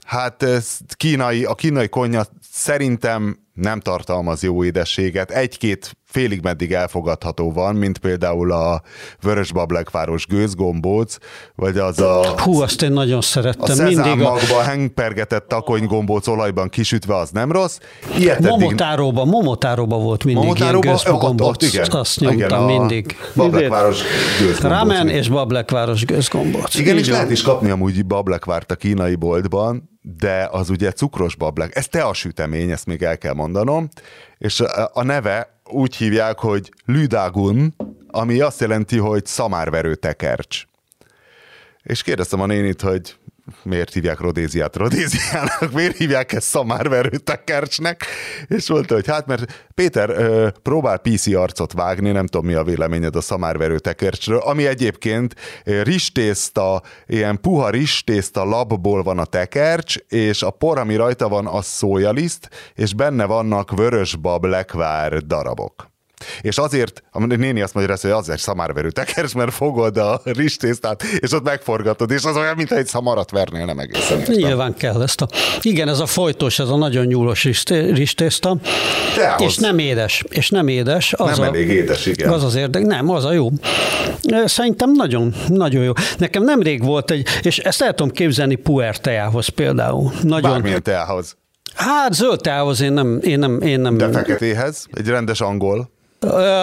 [0.05, 5.31] hát ez kínai, a kínai konya szerintem nem tartalmaz jó édességet.
[5.31, 8.81] Egy-két félig meddig elfogadható van, mint például a
[9.21, 11.17] Vörös Bablekváros gőzgombóc,
[11.55, 12.39] vagy az a...
[12.41, 13.79] Hú, azt én nagyon szerettem.
[13.79, 14.61] A Mindig a...
[14.65, 17.77] hengpergetett takonygombóc olajban kisütve, az nem rossz.
[18.17, 19.33] Ilyet momotáróba, eddig...
[19.33, 21.47] momotáróba volt mindig momotáróba, ilyen gőzgombóc.
[21.47, 23.15] Ott, ott, igen, azt nyomtam igen, mindig.
[23.35, 24.01] Bablekváros
[24.39, 24.79] gőzgombóc.
[24.79, 26.75] Ramen és Bablekváros gőzgombóc.
[26.75, 31.75] Igen, és lehet is kapni amúgy Bablekvárt a kínai boltban, de az ugye cukros bablek.
[31.75, 33.89] Ez te a sütemény, ezt még el kell mondanom,
[34.37, 37.75] és a neve úgy hívják, hogy Lüdagun,
[38.07, 40.63] ami azt jelenti, hogy szamárverő tekercs.
[41.83, 43.15] És kérdeztem a nénit, hogy
[43.63, 48.05] miért hívják Rodéziát Rodéziának, miért hívják ezt szamárverő tekercsnek,
[48.47, 53.15] és mondta, hogy hát mert Péter próbál PC arcot vágni, nem tudom mi a véleményed
[53.15, 60.49] a szamárverő tekercsről, ami egyébként ristészta, ilyen puha ristészta labból van a tekercs, és a
[60.49, 65.94] por, ami rajta van, az szójaliszt, és benne vannak vörösbab lekvár darabok.
[66.41, 71.31] És azért, a néni azt mondja, hogy azért szamárverő tekercs, mert fogod a rizstésztát, és
[71.31, 74.19] ott megforgatod, és az olyan, mintha egy szamarat vernél, nem egészen.
[74.19, 74.35] Értem.
[74.35, 75.27] Nyilván kell ezt a...
[75.61, 78.57] Igen, ez a folytos, ez a nagyon nyúlos rizstészta,
[79.37, 81.13] és nem édes, és nem édes.
[81.13, 82.29] Az nem a, elég édes, igen.
[82.31, 83.49] Az az érdek, nem, az a jó.
[84.45, 85.91] Szerintem nagyon, nagyon jó.
[86.17, 90.11] Nekem nemrég volt egy, és ezt el tudom képzelni puer teához például.
[90.21, 91.37] Nagyon, Bármilyen teához.
[91.75, 93.97] Hát zöld teához én nem, én nem, én nem.
[93.97, 94.87] De feketéhez?
[94.93, 95.93] Egy rendes angol?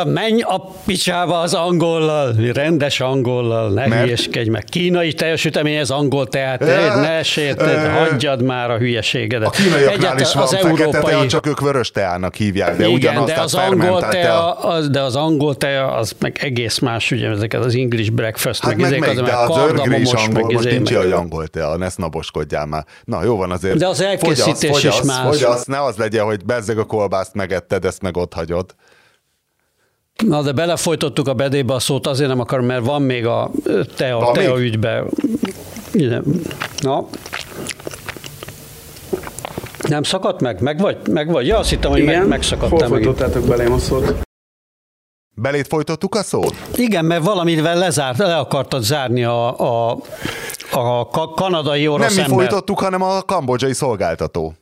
[0.05, 4.03] Menj a picsába az angollal, rendes angollal, ne Mert...
[4.03, 4.65] hülyeskedj meg.
[4.65, 9.49] Kínai teljesítemény ez angol, tehát ja, ne sérted, hagyjad már a hülyeségedet.
[9.49, 11.13] A kínaiaknál is van az fekete európai...
[11.13, 15.01] tea, csak ők vörös teának hívják, de Igen, ugyanaz, de az angol tea, az, de
[15.01, 19.01] az angol tea, az meg egész más, ugye ezeket az English breakfast, hát meg, meg,
[19.01, 22.67] meg az, de az örgri is angol, most izé, nincs olyan angol tea, ne sznaboskodjál
[22.67, 22.85] már.
[23.05, 23.77] Na, jó van azért.
[23.77, 25.37] De az elkészítés fogyasz, is fogyasz, más.
[25.37, 28.75] Fogyasz, ne az legyen, hogy bezzeg a kolbászt megetted, ezt meg ott hagyod.
[30.27, 33.51] Na, de belefolytottuk a bedébe a szót, azért nem akarom, mert van még a
[33.97, 35.05] te a, te a ügybe.
[36.81, 37.07] Na.
[39.89, 40.61] Nem szakadt meg?
[40.61, 40.97] Meg vagy?
[41.11, 41.47] Meg vagy?
[41.47, 42.73] Ja, azt hittem, hogy Igen, meg, megszakadt.
[42.99, 44.15] Igen, belém a szót.
[45.35, 46.55] Belét folytottuk a szót?
[46.75, 49.59] Igen, mert valamivel lezárt, le akartad zárni a,
[49.91, 49.99] a,
[50.71, 52.37] a kanadai orosz Nem mi ember.
[52.49, 54.55] folytottuk, hanem a kambodzsai szolgáltató.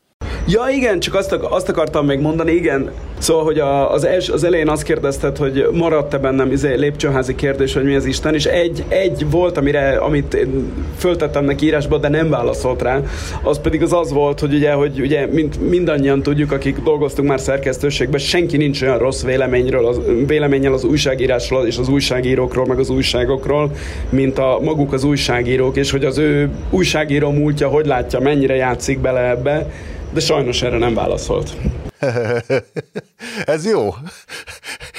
[0.52, 2.90] Ja, igen, csak azt, azt akartam még mondani, igen.
[3.18, 7.74] Szóval, hogy a, az, els, az elején azt kérdezted, hogy maradt-e bennem izé, lépcsőházi kérdés,
[7.74, 12.08] hogy mi az Isten, és egy, egy volt, amire, amit én föltettem neki írásba, de
[12.08, 13.00] nem válaszolt rá.
[13.42, 17.40] Az pedig az az volt, hogy ugye, hogy ugye mint mindannyian tudjuk, akik dolgoztunk már
[17.40, 22.90] szerkesztőségben, senki nincs olyan rossz véleményről, az, véleménnyel az újságírásról és az újságírókról, meg az
[22.90, 23.70] újságokról,
[24.08, 28.98] mint a maguk az újságírók, és hogy az ő újságíró múltja hogy látja, mennyire játszik
[28.98, 29.66] bele ebbe,
[30.12, 31.56] de sajnos erre nem válaszolt.
[33.44, 33.94] ez jó.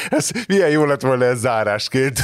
[0.09, 2.19] Ez milyen jó lett volna ez zárásként.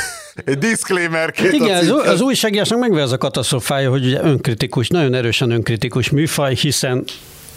[0.46, 1.54] Egy disclaimerként.
[1.54, 6.56] Igen, az, az újságírásnak megvan az a katasztrofája, hogy ugye önkritikus, nagyon erősen önkritikus műfaj,
[6.56, 7.04] hiszen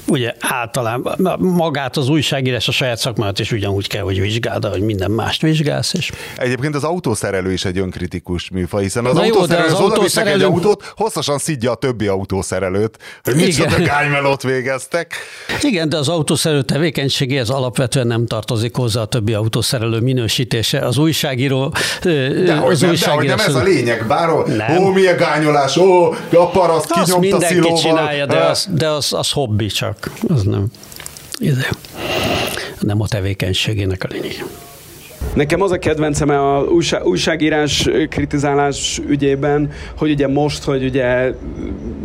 [0.06, 5.10] ugye általában magát az újságírás a saját szakmát is ugyanúgy kell, hogy vizsgáld, hogy minden
[5.10, 5.94] mást vizsgálsz.
[5.94, 6.10] És...
[6.36, 10.34] Egyébként az autószerelő is egy önkritikus műfaj, hiszen az Na autószerelő jó, az, az autószerelő...
[10.34, 15.14] egy autót, hosszasan szidja a többi autószerelőt, hogy mit a gánymelót végeztek.
[15.62, 20.78] Igen, de az autószerelő tevékenységéhez alapvetően nem tartozik hozzá a többi autószerelő minősítése.
[20.78, 21.74] Az újságíró...
[22.02, 26.92] De az nem, újságíró nem ez a lényeg, bár ó, milyen gányolás, ó, a paraszt
[26.92, 27.78] kinyomta szilóval.
[27.78, 30.66] csinálja, de az, de az, az hobbi csak az nem,
[31.38, 31.68] izé,
[32.80, 34.44] nem a tevékenységének a lényeg.
[35.34, 41.32] Nekem az a kedvencem a újság, újságírás kritizálás ügyében, hogy ugye most, hogy ugye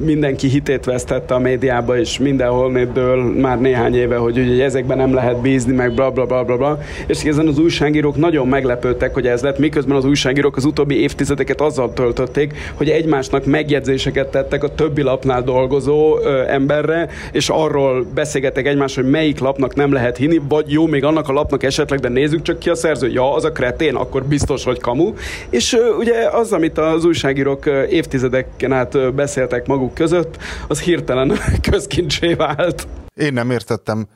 [0.06, 5.14] mindenki hitét vesztette a médiába, és mindenhol dől már néhány éve, hogy ugye ezekben nem
[5.14, 6.80] lehet bízni, meg bla bla bla bla, bla.
[7.08, 11.62] és ezen az újságírók nagyon meglepődtek, hogy ez lett, miközben az újságírók az utóbbi évtizedeket
[11.62, 18.68] azzal töltötték, hogy egymásnak megjegyzéseket tettek a többi lapnál dolgozó ö, emberre, és arról beszélgettek
[18.68, 22.10] egymás, hogy melyik lapnak nem lehet hinni, vagy jó, még annak a lapnak esetleg, de
[22.10, 25.14] nézzük csak ki a szerző ja, az a kretén, akkor biztos, hogy kamu.
[25.50, 32.88] És ugye az, amit az újságírók évtizedeken át beszéltek maguk között, az hirtelen közkincsé vált.
[33.16, 34.08] Én nem értettem,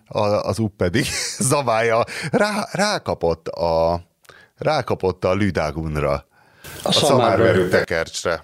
[0.42, 1.06] az UP pedig
[1.52, 4.02] zavája rá, rákapott a
[4.58, 6.24] rákapott a Lüdágunra, a,
[6.84, 8.44] a szamárverő tekercsre.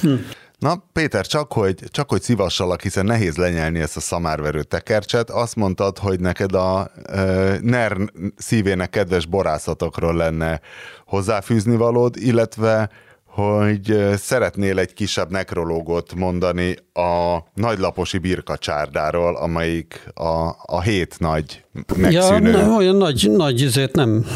[0.00, 0.14] Hm.
[0.58, 5.56] Na, Péter, csak hogy, csak hogy szívassalak, hiszen nehéz lenyelni ezt a szamárverő tekercset, azt
[5.56, 7.22] mondtad, hogy neked a e,
[7.60, 7.96] NER
[8.36, 10.60] szívének kedves borászatokról lenne
[11.06, 12.90] hozzáfűzni valód, illetve
[13.26, 21.63] hogy szeretnél egy kisebb nekrológot mondani a nagylaposi birkacsárdáról, amelyik a, a hét nagy
[21.96, 22.50] megszűnő.
[22.50, 24.26] Ja, olyan nagy, nagy ezért nem,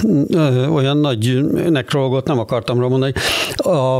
[0.72, 3.12] olyan nagy nekrológot nem akartam mondani.
[3.56, 3.96] A,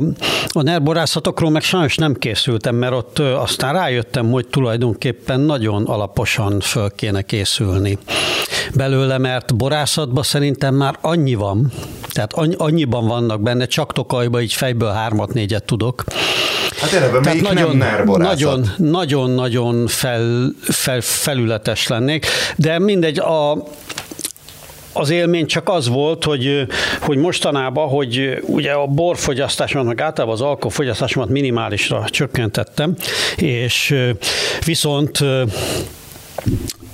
[0.49, 6.91] a nerborászatokról meg sajnos nem készültem, mert ott aztán rájöttem, hogy tulajdonképpen nagyon alaposan föl
[6.91, 7.99] kéne készülni
[8.75, 11.73] belőle, mert borászatban szerintem már annyi van,
[12.13, 16.05] tehát annyiban vannak benne, csak Tokajban így fejből hármat, négyet tudok.
[16.81, 22.27] Hát eleve Tehát nagyon, nem nagyon, nagyon, nagyon fel, fel, felületes lennék,
[22.57, 23.53] de mindegy, a,
[24.93, 26.67] az élmény csak az volt, hogy,
[27.01, 32.97] hogy mostanában, hogy ugye a borfogyasztásomat, meg általában az alkoholfogyasztásomat minimálisra csökkentettem,
[33.37, 33.95] és
[34.65, 35.19] viszont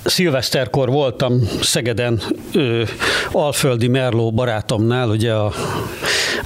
[0.03, 2.21] szilveszterkor voltam Szegeden
[2.53, 2.83] ö,
[3.31, 5.51] Alföldi Merló barátomnál, ugye a,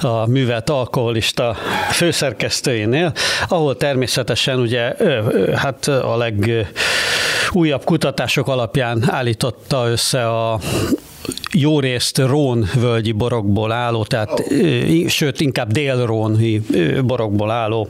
[0.02, 1.56] a művelt alkoholista
[1.90, 3.12] főszerkesztőjénél,
[3.48, 4.94] ahol természetesen ugye
[5.56, 10.58] hát a legújabb kutatások alapján állította össze a
[11.52, 15.06] jó részt Rón völgyi borokból álló, tehát oh.
[15.08, 16.62] sőt, inkább dél-róni
[17.04, 17.88] borokból álló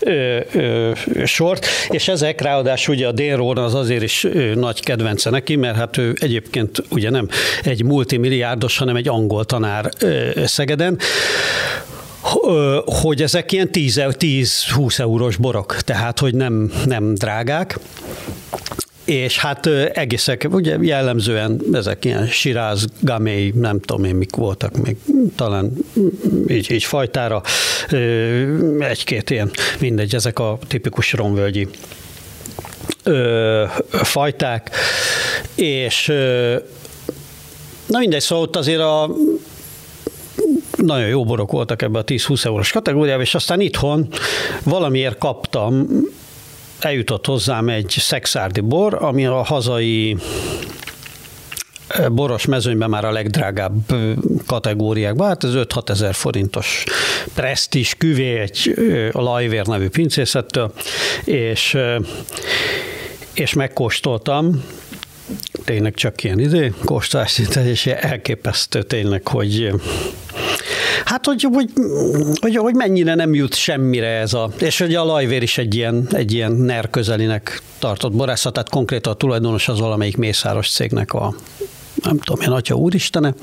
[0.00, 0.90] ö, ö,
[1.24, 5.96] sort, és ezek ráadásul ugye a dél az azért is nagy kedvence neki, mert hát
[5.96, 7.28] ő egyébként ugye nem
[7.62, 10.98] egy multimilliárdos, hanem egy angol tanár ö, Szegeden,
[12.84, 17.78] hogy ezek ilyen 10-20 eurós borok, tehát hogy nem, nem drágák,
[19.10, 24.96] és hát egészek, ugye jellemzően ezek ilyen siráz, gamély, nem tudom én mik voltak, még
[25.36, 25.72] talán
[26.48, 27.42] így, így fajtára,
[28.78, 29.50] egy-két ilyen,
[29.80, 31.68] mindegy, ezek a tipikus romvölgyi
[33.90, 34.70] fajták,
[35.54, 36.06] és
[37.86, 39.10] na mindegy, szóval ott azért a
[40.76, 44.08] nagyon jó borok voltak ebbe a 10-20 eurós kategóriába, és aztán itthon
[44.64, 45.86] valamiért kaptam
[46.80, 50.16] eljutott hozzám egy szexárdi bor, ami a hazai
[51.88, 54.12] eh, boros mezőnyben már a legdrágább eh,
[54.46, 56.84] kategóriákban, hát ez 5-6 ezer forintos
[57.34, 60.72] presztis küvé egy eh, a Lajvér nevű pincészettől,
[61.24, 61.76] és,
[63.34, 64.64] és megkóstoltam,
[65.64, 69.72] tényleg csak ilyen idő, kóstolás, és elképesztő tényleg, hogy
[71.04, 71.70] Hát, hogy, hogy,
[72.40, 74.50] hogy, hogy mennyire nem jut semmire ez a...
[74.58, 79.12] És hogy a lajvér is egy ilyen, egy ilyen NER közelinek tartott borászat, tehát konkrétan
[79.12, 81.34] a tulajdonos az valamelyik mészáros cégnek a
[82.02, 83.34] nem tudom én, atya úristene.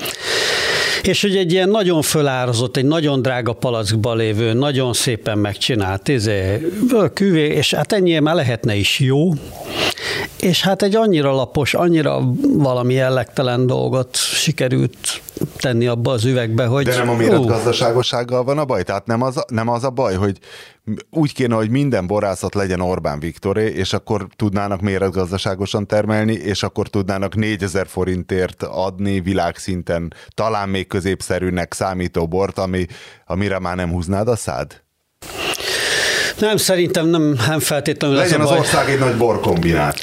[1.02, 6.68] És hogy egy ilyen nagyon fölárazott, egy nagyon drága palackba lévő, nagyon szépen megcsinált izé,
[7.14, 9.32] küvé, és hát ennyi már lehetne is jó,
[10.40, 15.22] és hát egy annyira lapos, annyira valami jellegtelen dolgot sikerült
[15.58, 16.86] tenni abba az üvegbe, hogy...
[16.86, 18.84] De nem a méretgazdaságossággal van a baj?
[18.84, 20.38] Tehát nem az, nem az a baj, hogy
[21.10, 26.88] úgy kéne, hogy minden borászat legyen Orbán Viktoré, és akkor tudnának méretgazdaságosan termelni, és akkor
[26.88, 32.86] tudnának 4000 forintért adni világszinten talán még középszerűnek számító bort, ami,
[33.26, 34.82] amire már nem húznád a szád?
[36.40, 40.02] Nem, szerintem nem, nem feltétlenül Legyen az ország egy nagy borkombinát.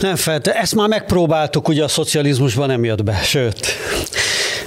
[0.00, 0.60] Nem feltétlenül.
[0.60, 3.76] Ezt már megpróbáltuk, ugye a szocializmusban nem jött be, sőt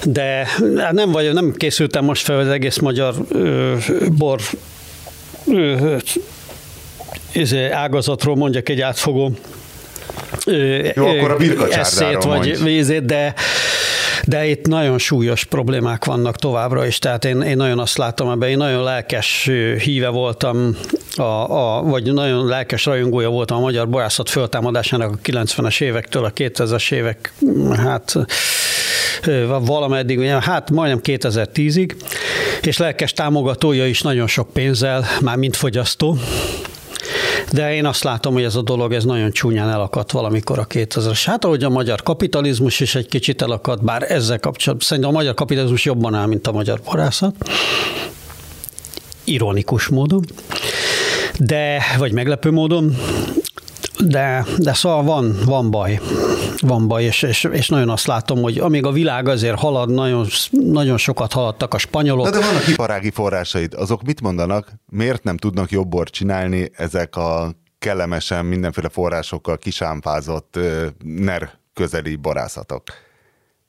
[0.03, 0.47] de
[0.91, 3.75] nem vagy, nem készültem most fel az egész magyar ö,
[4.17, 4.39] bor
[7.71, 9.31] ágazatról mondjak egy átfogó
[10.95, 13.33] Jó, akkor a eszét, vagy vízét, de
[14.23, 18.49] de itt nagyon súlyos problémák vannak továbbra is, tehát én, én nagyon azt látom ebben,
[18.49, 19.49] én nagyon lelkes
[19.83, 20.77] híve voltam,
[21.15, 26.31] a, a, vagy nagyon lelkes rajongója voltam a magyar borászat föltámadásának a 90-es évektől a
[26.31, 27.33] 2000-es évek,
[27.77, 28.15] hát
[29.61, 31.91] valameddig, hát majdnem 2010-ig,
[32.61, 36.17] és lelkes támogatója is nagyon sok pénzzel, már mint fogyasztó,
[37.51, 41.21] de én azt látom, hogy ez a dolog ez nagyon csúnyán elakadt valamikor a 2000-es.
[41.25, 45.33] Hát ahogy a magyar kapitalizmus is egy kicsit elakadt, bár ezzel kapcsolatban szerintem a magyar
[45.33, 47.35] kapitalizmus jobban áll, mint a magyar borászat.
[49.23, 50.23] Ironikus módon.
[51.39, 52.97] De, vagy meglepő módon,
[54.03, 55.99] de, de szóval van, van baj.
[56.59, 60.25] van baj, és, és, és nagyon azt látom, hogy amíg a világ azért halad, nagyon,
[60.51, 62.25] nagyon sokat haladtak a spanyolok.
[62.25, 64.71] Na de vannak iparági forrásaid, azok mit mondanak?
[64.89, 70.59] Miért nem tudnak jobb bort csinálni ezek a kellemesen mindenféle forrásokkal kisámpázott
[71.03, 72.83] NER közeli borászatok?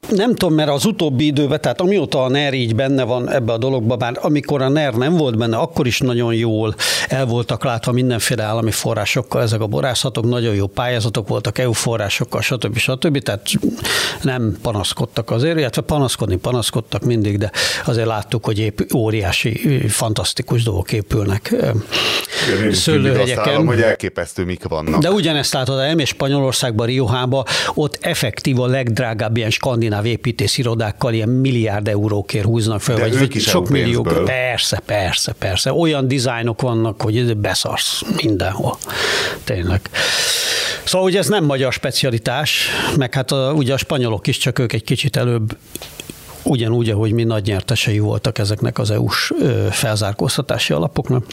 [0.08, 3.58] Nem tudom, mert az utóbbi időben, tehát amióta a NER így benne van ebbe a
[3.58, 6.74] dologba, bár amikor a NER nem volt benne, akkor is nagyon jól
[7.08, 12.40] el voltak látva mindenféle állami forrásokkal ezek a borászatok, nagyon jó pályázatok voltak, EU forrásokkal,
[12.40, 12.76] stb.
[12.76, 13.18] stb.
[13.18, 13.50] Tehát
[14.22, 17.50] nem panaszkodtak azért, illetve panaszkodni panaszkodtak mindig, de
[17.84, 21.54] azért láttuk, hogy épp óriási, fantasztikus dolgok épülnek
[22.72, 23.66] szőlőhegyeken.
[23.66, 25.00] hogy elképesztő mik vannak.
[25.00, 27.44] De ugyanezt látod, elmész Spanyolországban, Riohába,
[27.74, 33.18] ott effektív a legdrágább ilyen skandináv skandináv építészirodákkal ilyen milliárd eurókért húznak fel, De vagy,
[33.18, 34.02] vagy sok millió.
[34.24, 35.72] Persze, persze, persze.
[35.72, 38.78] Olyan dizájnok vannak, hogy beszarsz mindenhol.
[39.44, 39.80] Tényleg.
[40.84, 44.72] Szóval ugye ez nem magyar specialitás, meg hát a, ugye a spanyolok is csak ők
[44.72, 45.56] egy kicsit előbb
[46.42, 49.32] ugyanúgy, ahogy mi nagy nyertesei voltak ezeknek az EU-s
[49.70, 51.24] felzárkóztatási alapoknak.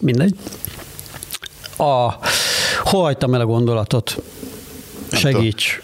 [0.00, 0.34] Mindegy.
[1.76, 2.10] A,
[2.82, 4.22] hol hagytam el a gondolatot?
[5.12, 5.80] Segíts.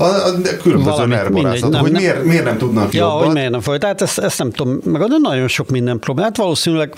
[0.00, 0.32] A, a
[0.62, 3.24] különböző nervorászatok, hogy nem, miért, miért nem tudnak ja, jobbat.
[3.24, 3.80] hogy miért nem folyt.
[3.80, 6.28] Tehát ezt, ezt nem tudom, meg nagyon sok minden probléma.
[6.28, 6.94] Hát valószínűleg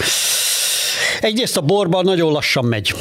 [1.20, 2.94] egyrészt a borban nagyon lassan megy.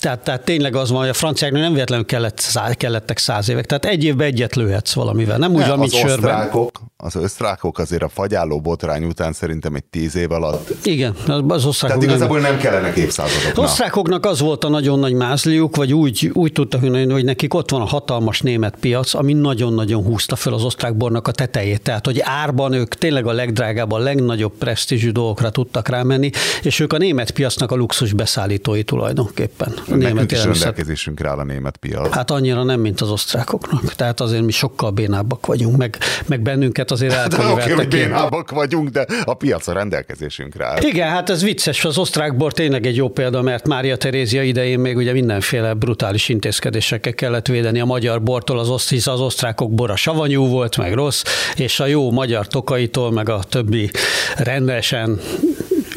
[0.00, 2.42] Tehát, tehát tényleg az van, hogy a franciáknak nem véletlenül kellett,
[2.72, 3.66] kellettek száz évek.
[3.66, 5.38] Tehát egy évben egyet lőhetsz valamivel.
[5.38, 6.14] Nem úgy van, mint sörben.
[6.16, 10.86] Osztrákok, az osztrákok azért a fagyálló botrány után szerintem egy tíz év alatt.
[10.86, 11.14] Igen,
[11.48, 11.98] az osztrákok.
[11.98, 13.52] Tehát igazából nem, nem kellenek évszázadok.
[13.52, 17.70] Az osztrákoknak az volt a nagyon nagy mázliuk, vagy úgy, úgy tudtak, hogy nekik ott
[17.70, 21.82] van a hatalmas német piac, ami nagyon-nagyon húzta fel az osztrák bornak a tetejét.
[21.82, 26.30] Tehát, hogy árban ők tényleg a legdrágább, a legnagyobb presztízsű dolgokra tudtak rámenni,
[26.62, 29.74] és ők a német piacnak a luxus beszállítói tulajdonképpen.
[29.88, 32.14] Német is rendelkezésünkre áll a német piac.
[32.14, 33.94] Hát annyira nem, mint az osztrákoknak.
[33.94, 37.64] Tehát azért mi sokkal bénábbak vagyunk, meg, meg bennünket azért elkönyveltek.
[37.64, 40.82] Oké, hogy bénábbak vagyunk, de a piac a rendelkezésünkre áll.
[40.82, 41.84] Igen, hát ez vicces.
[41.84, 46.28] Az osztrák bor tényleg egy jó példa, mert Mária Terézia idején még ugye mindenféle brutális
[46.28, 51.22] intézkedésekkel kellett védeni a magyar bortól, az, oszt, az osztrákok bora savanyú volt, meg rossz,
[51.56, 53.90] és a jó magyar tokaitól, meg a többi
[54.36, 55.20] rendesen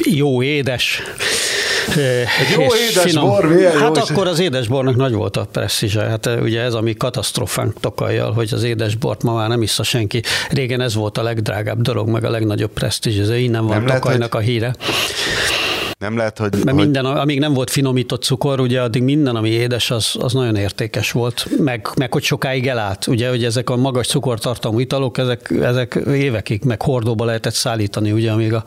[0.04, 1.02] jó édes
[1.96, 3.28] egy jó édes finom.
[3.28, 6.00] bor, milyen Hát jó akkor az édesbornak nagy volt a presztízse.
[6.00, 10.22] Hát ugye ez a mi katasztrofánk tokajjal, hogy az édesbort ma már nem iszza senki.
[10.50, 14.32] Régen ez volt a legdrágább dolog, meg a legnagyobb presztízs, ez innen van nem tokajnak
[14.32, 14.74] lehet, a híre.
[15.98, 16.50] Nem lehet, hogy...
[16.52, 16.74] Mert hogy...
[16.74, 21.10] minden, amíg nem volt finomított cukor, ugye addig minden, ami édes, az, az nagyon értékes
[21.10, 23.06] volt, meg, meg hogy sokáig elállt.
[23.06, 28.30] Ugye, hogy ezek a magas cukortartalmú italok, ezek, ezek évekig meg hordóba lehetett szállítani, ugye,
[28.30, 28.62] amíg a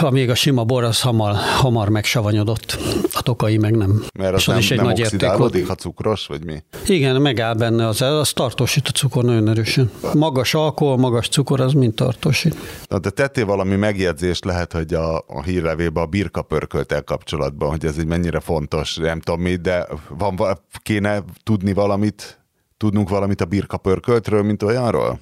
[0.00, 2.78] amíg a sima bor az hamar, hamar megsavanyodott,
[3.12, 4.04] a tokai meg nem.
[4.18, 6.62] Mert az, az nem, is egy nem nagy oxidálódik, ha cukros, vagy mi?
[6.86, 9.90] Igen, megáll benne, az, az tartósít a cukor nagyon erősen.
[10.14, 12.56] Magas alkohol, magas cukor, az mind tartósít.
[12.88, 17.84] Na, de tettél valami megjegyzést, lehet, hogy a, a hírlevébe a birka pörköltel kapcsolatban, hogy
[17.84, 22.40] ez egy mennyire fontos, nem tudom mi, de van, kéne tudni valamit,
[22.76, 25.18] tudnunk valamit a birka pörköltről, mint olyanról?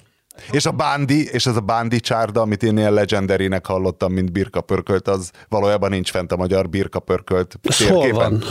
[0.51, 4.61] És a Bándi, és ez a Bándi csárda, amit én ilyen legenderének hallottam, mint Birka
[4.61, 7.95] Pörkölt, az valójában nincs fent a magyar Birka Pörkölt térképen.
[7.95, 8.43] Hol van?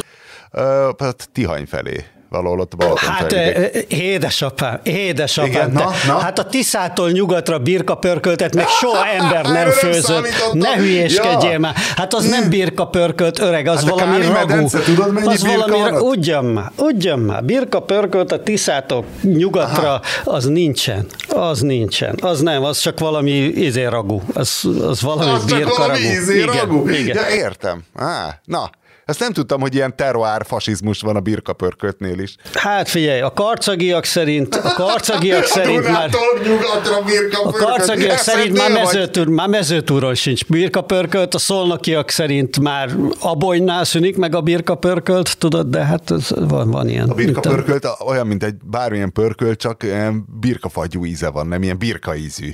[0.53, 3.85] Uh, hát Tihany felé valahol ott Balaton Hát felé.
[3.89, 6.18] édesapám, édesapám, Igen, na, na?
[6.18, 10.28] hát a Tiszától nyugatra birka pörköltet meg soha ember nem főzött.
[10.53, 11.59] Ne hülyéskedjél ja.
[11.59, 11.74] már.
[11.97, 14.33] Hát az nem birka pörkölt öreg, az hát valami ragu.
[14.33, 17.45] Medence, tudod, mennyi az valami, ugyan már, ugyan már.
[17.45, 20.01] Birka pörkölt a Tiszától nyugatra, Aha.
[20.24, 21.07] az nincsen.
[21.28, 22.14] Az nincsen.
[22.20, 24.20] Az nem, az csak valami izé ragu.
[24.35, 25.99] Az, az valami az birka valami.
[25.99, 26.89] Izé ragu.
[26.89, 27.16] Igen, igen.
[27.16, 27.83] Ja, értem.
[27.95, 28.70] Á, na,
[29.11, 32.35] ezt nem tudtam, hogy ilyen terroár fasizmus van a birkapörkötnél is.
[32.53, 36.11] Hát figyelj, a karcagiak szerint, a karcagiak szerint már...
[36.45, 36.97] nyugatra
[37.43, 42.91] A karcagiak szerint már, mezőtúr, már mezőtúron sincs birkapörkölt, a szolnokiak szerint már
[43.21, 47.09] abonynál szűnik meg a birkapörkölt, tudod, de hát ez van, van ilyen.
[47.11, 49.87] A birkapörkölt olyan, mint egy bármilyen pörkölt, csak
[50.41, 52.51] birkafagyú íze van, nem ilyen birkaízű.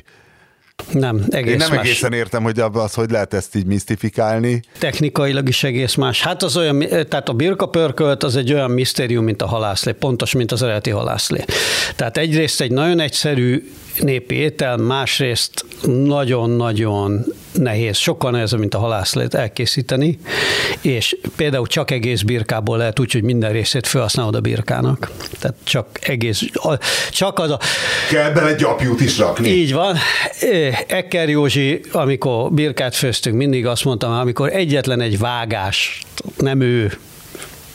[0.92, 1.84] Nem, egész Én nem más.
[1.84, 4.62] egészen értem, hogy az hogy lehet ezt így misztifikálni.
[4.78, 6.22] Technikailag is egész más.
[6.22, 10.32] Hát az olyan, tehát a birka pörkölt az egy olyan misztérium, mint a halászlé, pontos,
[10.32, 11.44] mint az eredeti halászlé.
[11.96, 13.70] Tehát egyrészt egy nagyon egyszerű
[14.02, 20.18] népi étel, másrészt nagyon-nagyon nehéz, sokkal nehezebb, mint a halászlét elkészíteni,
[20.80, 25.10] és például csak egész birkából lehet úgy, hogy minden részét felhasználod a birkának.
[25.38, 26.42] Tehát csak egész,
[27.10, 27.58] csak az a...
[28.10, 29.48] Kell bele gyapjút is rakni.
[29.48, 29.96] Így van.
[30.86, 36.02] Ekker Józsi, amikor birkát főztünk, mindig azt mondtam, amikor egyetlen egy vágás,
[36.36, 36.98] nem ő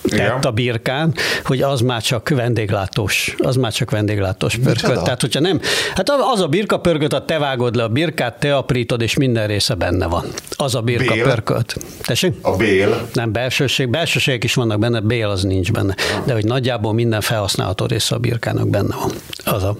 [0.01, 5.03] tett a birkán, hogy az már csak vendéglátós, az már csak vendéglátós pörkölt.
[5.03, 5.59] Tehát, hogyha nem,
[5.95, 9.47] hát az a birka pörkölt, a te vágod le a birkát, te aprítod, és minden
[9.47, 10.25] része benne van.
[10.55, 11.23] Az a birka bél?
[11.23, 11.75] pörkölt.
[12.01, 12.33] Tessék?
[12.41, 13.07] A bél?
[13.13, 15.95] Nem, belsőség, belsőségek is vannak benne, bél az nincs benne.
[16.25, 19.11] De hogy nagyjából minden felhasználható része a birkának benne van.
[19.55, 19.75] Az a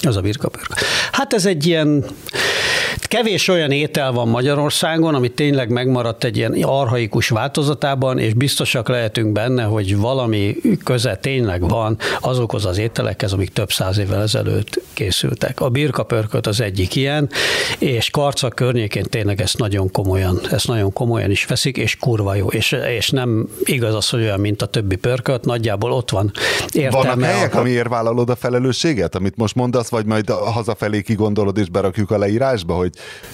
[0.00, 0.74] az a birkapörk.
[1.12, 2.04] Hát ez egy ilyen,
[3.06, 9.32] kevés olyan étel van Magyarországon, ami tényleg megmaradt egy ilyen arhaikus változatában, és biztosak lehetünk
[9.32, 15.60] benne, hogy valami köze tényleg van azokhoz az ételekhez, amik több száz évvel ezelőtt készültek.
[15.60, 17.28] A birkapörköt az egyik ilyen,
[17.78, 22.46] és Karcak környékén tényleg ezt nagyon komolyan, ezt nagyon komolyan is veszik, és kurva jó,
[22.46, 26.32] és, és nem igaz az, hogy olyan, mint a többi pörköt, nagyjából ott van
[26.72, 27.06] értelme.
[27.06, 27.58] Vannak helyek, a...
[27.58, 32.74] amiért vállalod a felelősséget, amit most mondasz, vagy majd hazafelé kigondolod és berakjuk a leírásba,
[32.74, 32.90] hogy...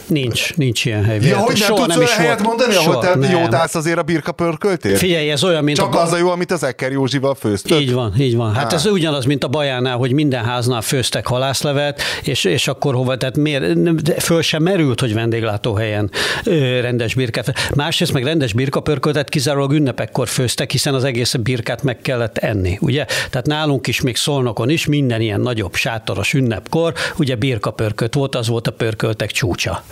[0.06, 1.20] Nincs, nincs ilyen hely.
[1.20, 2.46] Ja, hogy nem tudsz nem is helyet volt.
[2.46, 3.30] mondani, ahol te nem.
[3.30, 4.96] jót állsz azért a birka pörköltél?
[4.96, 6.02] Figyelj, ez olyan, mint Csak a...
[6.02, 7.80] az a jó, amit az Ekker Józsival főztök?
[7.80, 8.54] Így van, így van.
[8.54, 8.76] Hát Há.
[8.76, 13.36] ez ugyanaz, mint a Bajánál, hogy minden háznál főztek halászlevet, és, és akkor hova, tehát
[13.36, 16.10] miért, föl sem merült, hogy vendéglátóhelyen
[16.44, 17.52] ö, rendes birkát.
[17.74, 23.04] Másrészt meg rendes birkapörköltet kizárólag ünnepekkor főztek, hiszen az egész birkát meg kellett enni, ugye?
[23.30, 28.34] Tehát nálunk is, még Szolnokon is minden ilyen nagyobb sátoros ünnep ünnepkor, ugye birkapörköt volt,
[28.34, 29.84] az volt a pörköltek csúcsa.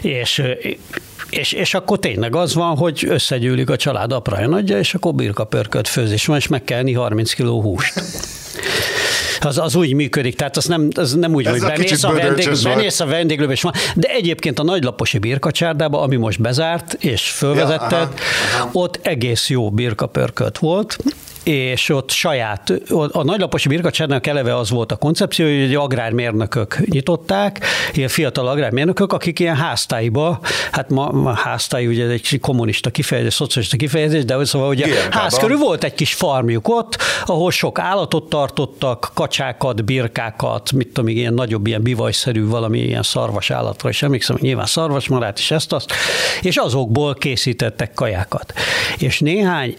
[0.00, 0.42] És
[1.30, 5.88] és, és akkor tényleg az van, hogy összegyűlik a család apra nagyja, és akkor birkapörkölt
[5.88, 8.02] főzés van, és meg kell enni 30 kg húst
[9.44, 12.48] az, az úgy működik, tehát az nem, az nem úgy, Ez hogy bemész a, vendég,
[12.62, 13.72] bemész a vendéglőbe, és van.
[13.94, 18.08] De egyébként a nagylaposi birkacsárdába, ami most bezárt, és fölvezetted, ja, aha,
[18.58, 18.68] aha.
[18.72, 20.98] ott egész jó birkapörkölt volt,
[21.44, 22.72] és ott saját,
[23.12, 29.38] a nagylaposi birkacsárnak eleve az volt a koncepció, hogy agrármérnökök nyitották, ilyen fiatal agrármérnökök, akik
[29.38, 30.40] ilyen háztáiba,
[30.72, 35.56] hát ma, ma háztály ugye egy kommunista kifejezés, szocialista kifejezés, de szóval ugye ház körül
[35.56, 41.66] volt egy kis farmjuk ott, ahol sok állatot tartottak, kacsákat, birkákat, mit tudom, ilyen nagyobb,
[41.66, 45.92] ilyen bivajszerű valami ilyen szarvas állatra, és emlékszem, nyilván szarvasmarát is ezt azt,
[46.42, 48.52] és azokból készítettek kajákat.
[48.98, 49.76] És néhány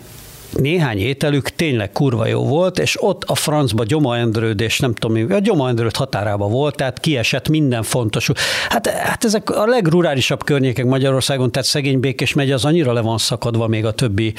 [0.57, 5.39] néhány ételük tényleg kurva jó volt, és ott a francba gyomaendrőd, és nem tudom a
[5.39, 8.29] gyomaendrőd határában volt, tehát kiesett minden fontos.
[8.69, 13.17] Hát, hát ezek a legrurálisabb környékek Magyarországon, tehát szegény Békés megy, az annyira le van
[13.17, 14.33] szakadva még a többi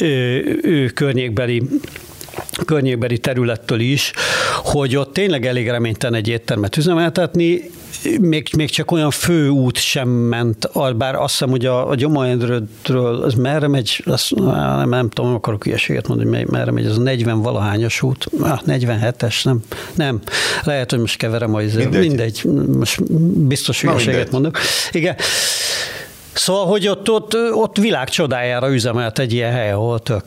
[0.00, 1.62] ő, ő környékbeli
[2.64, 4.12] környékbeli területtől is,
[4.62, 7.70] hogy ott tényleg elég reménytelen egy éttermet üzemeltetni,
[8.20, 13.34] még, még csak olyan főút sem ment, bár azt hiszem, hogy a, a Gyomaendrődről, az
[13.34, 17.42] merre megy, azt, nem, nem tudom, akarok ilyeséget mondani, hogy merre megy, az a 40
[17.42, 19.62] valahányas út, ah, 47-es, nem,
[19.94, 20.20] nem,
[20.64, 22.44] lehet, hogy most keverem, hogy mindegy, mindegy.
[22.78, 23.12] Most
[23.46, 24.58] biztos hülyeséget mondok.
[24.92, 25.16] Igen,
[26.40, 30.24] Szóval, hogy ott, ott, ott világ csodájára üzemelt egy ilyen hely, ahol tök,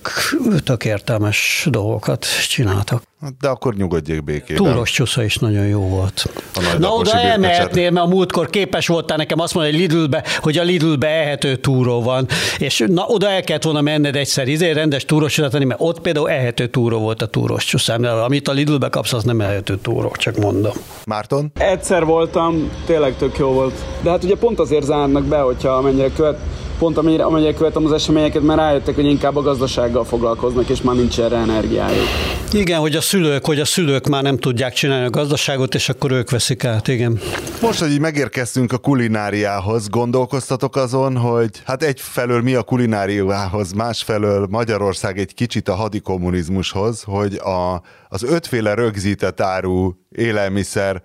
[0.64, 3.03] tök értelmes dolgokat csináltak.
[3.39, 4.63] De akkor nyugodjék békében.
[4.63, 6.30] Túros csúsza is nagyon jó volt.
[6.78, 10.63] Na oda elmehetnél, mert a múltkor képes voltál nekem azt mondani, hogy Lidlbe, hogy a
[10.63, 15.34] Lidlbe ehető túró van, és na oda el kellett volna menned egyszer, izé rendes túros
[15.49, 19.24] tenni, mert ott például ehető túró volt a túros csúszám, amit a Lidlbe kapsz, az
[19.24, 20.74] nem ehető túró, csak mondom.
[21.05, 21.51] Márton?
[21.53, 23.74] Egyszer voltam, tényleg tök jó volt.
[24.01, 26.39] De hát ugye pont azért zárnak be, hogyha mennyire követ,
[26.78, 30.95] pont amennyire, amennyire követem az eseményeket, mert rájöttek, hogy inkább a gazdasággal foglalkoznak, és már
[30.95, 32.05] nincs erre energiájuk.
[32.51, 36.11] Igen, hogy a szülők, hogy a szülők már nem tudják csinálni a gazdaságot, és akkor
[36.11, 37.19] ők veszik át, igen.
[37.61, 44.47] Most, hogy így megérkeztünk a kulináriához, gondolkoztatok azon, hogy hát egyfelől mi a kulináriához, másfelől
[44.49, 51.01] Magyarország egy kicsit a hadikommunizmushoz, hogy a, az ötféle rögzített áru élelmiszer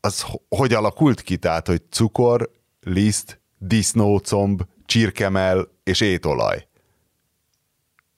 [0.00, 1.36] az hogy alakult ki?
[1.36, 2.50] Tehát, hogy cukor,
[2.80, 6.66] liszt, disznócomb, csirkemel és étolaj.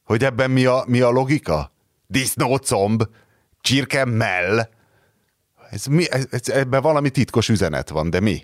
[0.05, 1.73] Hogy ebben mi a, mi a logika?
[2.07, 3.03] Disznócomb,
[3.61, 4.69] csirkemell.
[5.71, 8.43] Ez mi, ez, ez, ebben valami titkos üzenet van, de mi?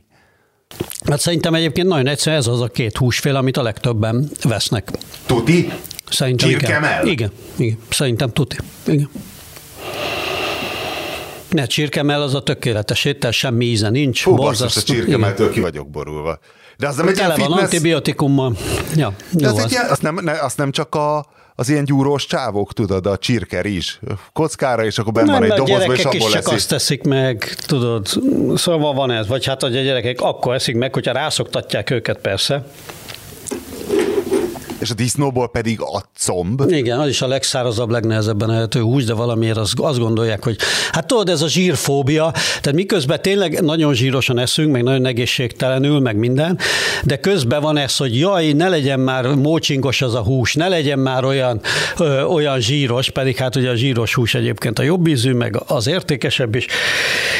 [1.04, 4.90] Hát szerintem egyébként nagyon egyszerű, ez az a két húsfél, amit a legtöbben vesznek.
[5.26, 5.72] Tuti?
[6.10, 7.06] Szerintem Csirkemell?
[7.06, 7.12] Igen.
[7.12, 7.78] igen, igen.
[7.90, 8.56] Szerintem tuti.
[8.86, 9.10] Igen.
[11.48, 14.24] Ne, csirkemell az a tökéletes étel, semmi íze nincs.
[14.24, 16.38] Hú, basszus, a csirkemeltől ki vagyok borulva.
[16.78, 17.62] De az nem egy Tele van fitness...
[17.62, 18.56] antibiotikummal.
[18.96, 19.64] Ja, De az, az.
[19.64, 23.66] Egy, azt, nem, ne, azt nem csak a, az ilyen gyúrós csávok, tudod, a csirker
[23.66, 24.00] is.
[24.32, 28.06] Kockára, és akkor benne van egy dobozba, és abból is csak azt teszik meg, tudod.
[28.54, 29.26] Szóval van ez.
[29.26, 32.66] Vagy hát, hogy a gyerekek akkor eszik meg, hogyha rászoktatják őket persze.
[34.78, 36.62] És a disznóból pedig a comb.
[36.68, 40.56] Igen, az is a legszárazabb, legnehezebben ehető hús, de valamiért az, azt gondolják, hogy
[40.92, 46.16] hát tudod, ez a zsírfóbia, tehát miközben tényleg nagyon zsírosan eszünk, meg nagyon egészségtelenül, meg
[46.16, 46.58] minden,
[47.04, 50.98] de közben van ez, hogy jaj, ne legyen már mócsinkos az a hús, ne legyen
[50.98, 51.60] már olyan,
[51.98, 55.86] ö, olyan zsíros, pedig hát ugye a zsíros hús egyébként a jobb ízű, meg az
[55.86, 56.66] értékesebb is.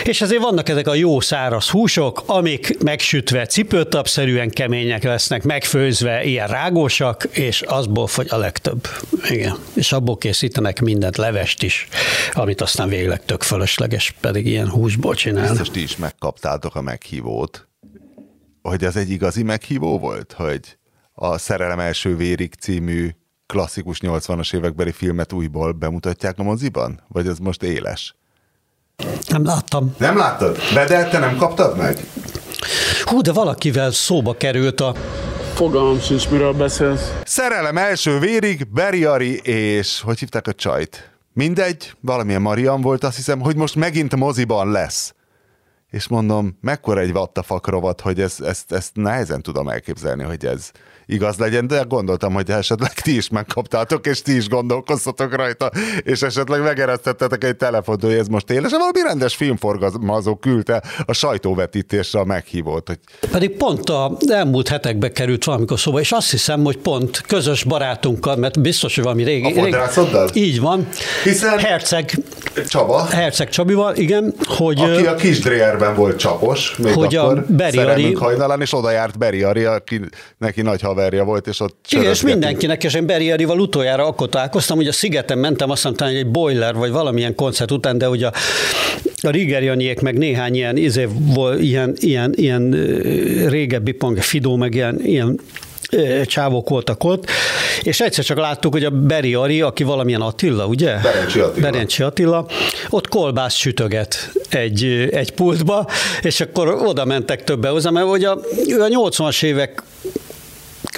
[0.04, 6.46] És ezért vannak ezek a jó száraz húsok, amik megsütve cipőtapszerűen kemények lesznek, megfőzve ilyen
[6.46, 8.88] rágósak, és azból fogy a legtöbb.
[9.28, 9.56] Igen.
[9.74, 11.88] És abból készítenek mindent, levest is,
[12.32, 15.50] amit aztán végleg tök fölösleges, pedig ilyen húsból csinálnak.
[15.50, 17.68] Biztos ti is megkaptátok a meghívót,
[18.62, 20.60] hogy ez egy igazi meghívó volt, hogy
[21.12, 23.10] a Szerelem első vérig című
[23.46, 27.00] klasszikus 80-as évekbeli filmet újból bemutatják a moziban?
[27.08, 28.16] Vagy ez most éles?
[29.26, 29.94] Nem láttam.
[29.98, 30.56] Nem láttad?
[30.74, 31.98] De, de te nem kaptad meg?
[33.04, 34.94] Hú, de valakivel szóba került a
[35.58, 37.12] Fogalmam sincs, miről beszélsz.
[37.24, 41.10] Szerelem első vérig, Beriari és hogy hívták a csajt?
[41.32, 45.14] Mindegy, valamilyen Marian volt, azt hiszem, hogy most megint moziban lesz.
[45.90, 50.70] És mondom, mekkora egy vattafak rovat, hogy ezt, ezt, ezt nehezen tudom elképzelni, hogy ez
[51.08, 55.70] igaz legyen, de gondoltam, hogy esetleg ti is megkaptátok, és ti is gondolkoztatok rajta,
[56.02, 62.20] és esetleg megeresztettetek egy telefont, hogy ez most éles, valami rendes filmforgalmazó küldte a sajtóvetítésre
[62.20, 62.88] a meghívót.
[62.88, 62.98] Hogy...
[63.30, 68.36] Pedig pont a elmúlt hetekbe került valamikor szóba, és azt hiszem, hogy pont közös barátunkkal,
[68.36, 69.58] mert biztos, hogy valami régi...
[69.58, 70.28] A fodrászoddal?
[70.32, 70.88] Így van.
[71.24, 72.18] Hiszen Herceg,
[72.68, 74.80] Csaba, Herceg Csabival, igen, hogy...
[74.80, 78.72] aki a kis Dreherben volt csapos, még Hogy a akkor Beri szerelmünk Ari- hajnalán, és
[78.72, 80.00] oda járt Beri Ari, aki
[80.38, 84.76] neki nagy haverja volt, és ott Igen, és mindenkinek, és én Beriarival utoljára akkor találkoztam,
[84.76, 88.32] hogy a szigeten mentem, azt hiszem, egy boiler, vagy valamilyen koncert után, de ugye a,
[89.22, 92.70] a Rigerianiék, meg néhány ilyen, izé, vol, ilyen, ilyen, ilyen
[93.48, 95.40] régebbi punk, Fidó, meg ilyen, ilyen
[96.24, 97.30] csávok voltak ott,
[97.82, 100.96] és egyszer csak láttuk, hogy a Beri Ari, aki valamilyen Attila, ugye?
[101.02, 101.70] Berencsi Attila.
[101.70, 102.46] Berencsi Attila,
[102.88, 105.86] ott kolbász sütöget egy, egy pultba,
[106.22, 108.38] és akkor oda mentek többe hozzá, mert ugye a,
[108.68, 109.82] ő a 80-as évek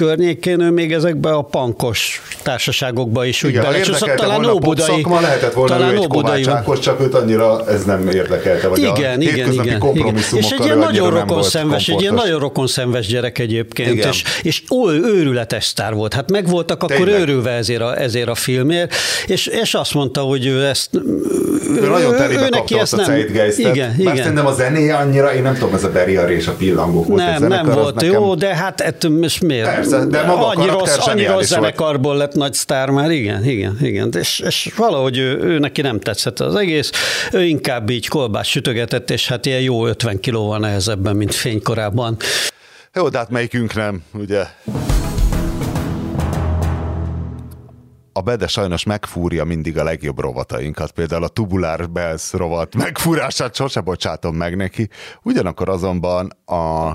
[0.00, 5.04] környékén ő még ezekbe a pankos társaságokba is úgy belecsúszott, talán óbudai.
[5.20, 6.46] lehetett volna talán ő egy óbudai.
[6.80, 10.16] Csak őt annyira ez nem érdekelte, vagy Igen, igen, igen, igen.
[10.16, 14.08] És egy ő ilyen nagyon rokon szenves, egy ilyen nagyon rokon szenves gyerek egyébként, Igen.
[14.08, 14.62] és, és
[15.04, 16.14] őrületes sztár volt.
[16.14, 17.20] Hát megvoltak akkor Tényleg.
[17.20, 18.94] őrülve ezért a, ezért a filmért,
[19.26, 20.90] és, és azt mondta, hogy ő ezt...
[21.80, 23.74] Ő nagyon telébe kapta ott a zeitgeistet.
[23.74, 24.16] Igen, igen.
[24.16, 27.22] szerintem a zenéje annyira, én nem tudom, ez a Beri Ari és a pillangók volt.
[27.22, 29.42] Nem, nem volt jó, de hát ettől most
[29.90, 30.08] miért?
[30.08, 33.76] Persze, de maga a annyi rossz, annyi rossz zenekarból lett nagy sztár már, igen, igen,
[33.80, 34.10] igen.
[34.18, 36.90] És, és valahogy ő, ő, neki nem tetszett az egész,
[37.32, 42.16] ő inkább így kolbász sütögetett, és hát ilyen jó 50 kilóval nehezebben, mint fénykorában.
[42.94, 44.46] Jó, de hát melyikünk nem, ugye?
[48.20, 53.80] A Bede sajnos megfúrja mindig a legjobb rovatainkat, például a Tubular Bells rovat megfúrását sose
[53.80, 54.88] bocsátom meg neki.
[55.22, 56.88] Ugyanakkor azonban a,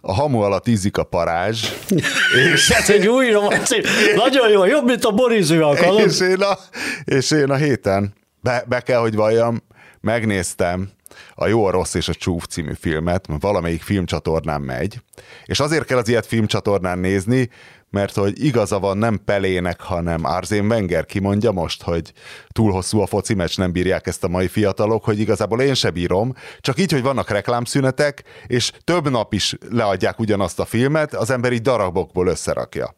[0.00, 1.68] a hamu alatt ízik a parázs,
[2.52, 3.82] és, Ez egy új romanci.
[4.14, 6.06] Nagyon jó, jobb, mint a Borizű alkalom.
[6.06, 6.58] és, én a,
[7.04, 9.62] és én a héten, be, be kell, hogy valljam,
[10.00, 10.88] megnéztem
[11.34, 15.00] a Jó, a Rossz és a Csúf című filmet, mert valamelyik filmcsatornán megy,
[15.44, 17.50] és azért kell az ilyet filmcsatornán nézni,
[17.94, 22.12] mert hogy igaza van nem Pelének, hanem Arzén Wenger kimondja most, hogy
[22.48, 25.90] túl hosszú a foci meccs, nem bírják ezt a mai fiatalok, hogy igazából én se
[25.90, 31.30] bírom, csak így, hogy vannak reklámszünetek, és több nap is leadják ugyanazt a filmet, az
[31.30, 32.94] ember így darabokból összerakja.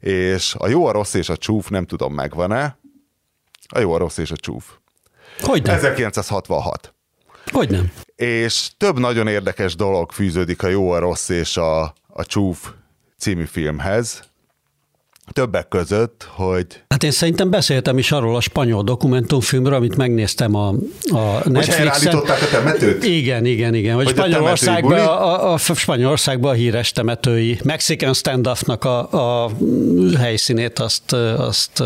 [0.00, 2.78] És a jó, a rossz és a csúf, nem tudom megvan-e,
[3.68, 4.64] a jó, a rossz és a csúf.
[5.40, 5.76] Hogy nem?
[5.76, 6.94] 1966.
[7.46, 7.92] Hogy nem?
[8.16, 12.70] És több nagyon érdekes dolog fűződik a jó, a rossz és a, a csúf
[13.20, 14.29] című filmhez.
[15.32, 20.68] Többek között, hogy Hát én szerintem beszéltem is arról a spanyol dokumentumfilmről, amit megnéztem a,
[20.68, 21.74] a hogy Netflixen.
[21.76, 23.04] helyreállították a temetőt?
[23.04, 23.94] Igen, igen, igen.
[23.94, 29.50] Hogy, Hogy a Spanyolországban a, a, a Spanyolországban a híres temetői Mexican standoffnak a, a
[30.18, 31.82] helyszínét azt, azt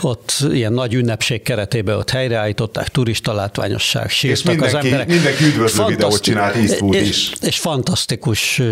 [0.00, 5.06] ott ilyen nagy ünnepség keretében ott helyreállították, turista látványosság, sírtak az mindenki- emberek.
[5.08, 7.32] mindenki üdvözlő videót csinált, Eastwood és, is.
[7.40, 8.62] És fantasztikus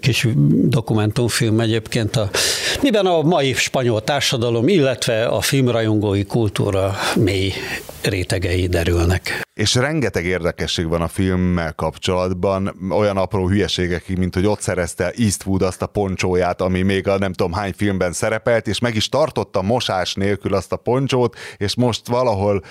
[0.00, 0.26] kis
[0.64, 2.30] dokumentumfilm egyébként, a,
[2.82, 7.52] miben a mai spanyol társadalom, illetve a filmrajongói kultúra mély
[8.02, 9.49] rétegei derülnek.
[9.60, 15.62] És rengeteg érdekesség van a filmmel kapcsolatban, olyan apró hülyeségek, mint hogy ott szerezte Eastwood
[15.62, 19.62] azt a poncsóját, ami még a nem tudom hány filmben szerepelt, és meg is tartotta
[19.62, 22.62] mosás nélkül azt a poncsót, és most valahol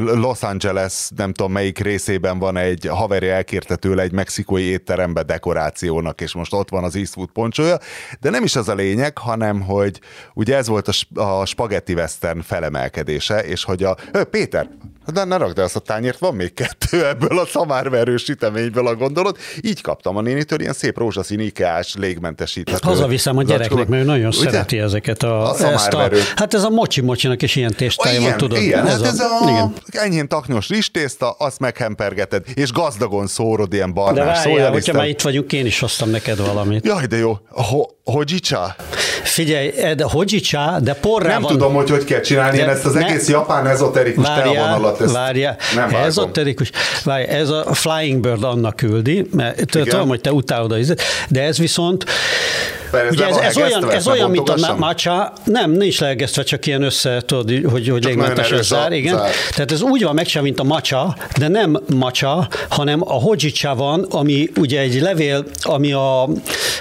[0.00, 6.20] Los Angeles, nem tudom melyik részében van egy haveri elkérte tőle egy mexikói étterembe dekorációnak,
[6.20, 7.78] és most ott van az Eastwood poncsója,
[8.20, 10.00] de nem is az a lényeg, hanem hogy
[10.34, 13.96] ugye ez volt a, a spagetti western felemelkedése, és hogy a...
[14.30, 14.68] Péter,
[15.12, 18.94] de ne rakd el azt a tányért, van még kettő ebből a szamárverős süteményből a
[18.94, 19.38] gondolat.
[19.60, 22.88] Így kaptam a nénitől ilyen szép rózsaszín ikeás légmentesíthető.
[22.88, 24.50] Hazaviszem a gyereknek, mert ő nagyon Ugye?
[24.50, 28.58] szereti ezeket a, a, ezt a, Hát ez a mocsi-mocsinak is ilyen tésztája van, tudod.
[28.58, 29.72] Igen, ez hát a, ez a, igen.
[29.90, 35.20] enyhén taknyos rizstészta, azt meghempergeted, és gazdagon szórod ilyen barnás De várjál, hogyha már itt
[35.20, 36.86] vagyunk, én is hoztam neked valamit.
[36.86, 37.38] Jaj, de jó.
[37.48, 38.76] Ho- Hojicsa?
[39.22, 41.52] Figyelj, de hojicsa, de porrá Nem van.
[41.52, 45.12] tudom, hogy hogy kell csinálni, de én ezt az ne, egész japán ezoterikus teavonalat.
[45.12, 46.70] Várjál, nem ezoterikus,
[47.04, 50.76] várjál, ez a Flying Bird annak küldi, mert tudom, hogy te utálod a
[51.28, 52.04] de ez viszont
[52.92, 56.82] ez Ugye ez, ez, olyan, ez olyan, mint a matcha, nem, nincs leegesztve, csak ilyen
[56.82, 59.16] össze, tudod, hogy, hogy légmentesen zár, igen.
[59.16, 59.30] Zár.
[59.50, 63.74] Tehát ez úgy van meg sem, mint a matcha, de nem matcha, hanem a hojicha
[63.74, 66.28] van, ami ugye egy levél, ami, a,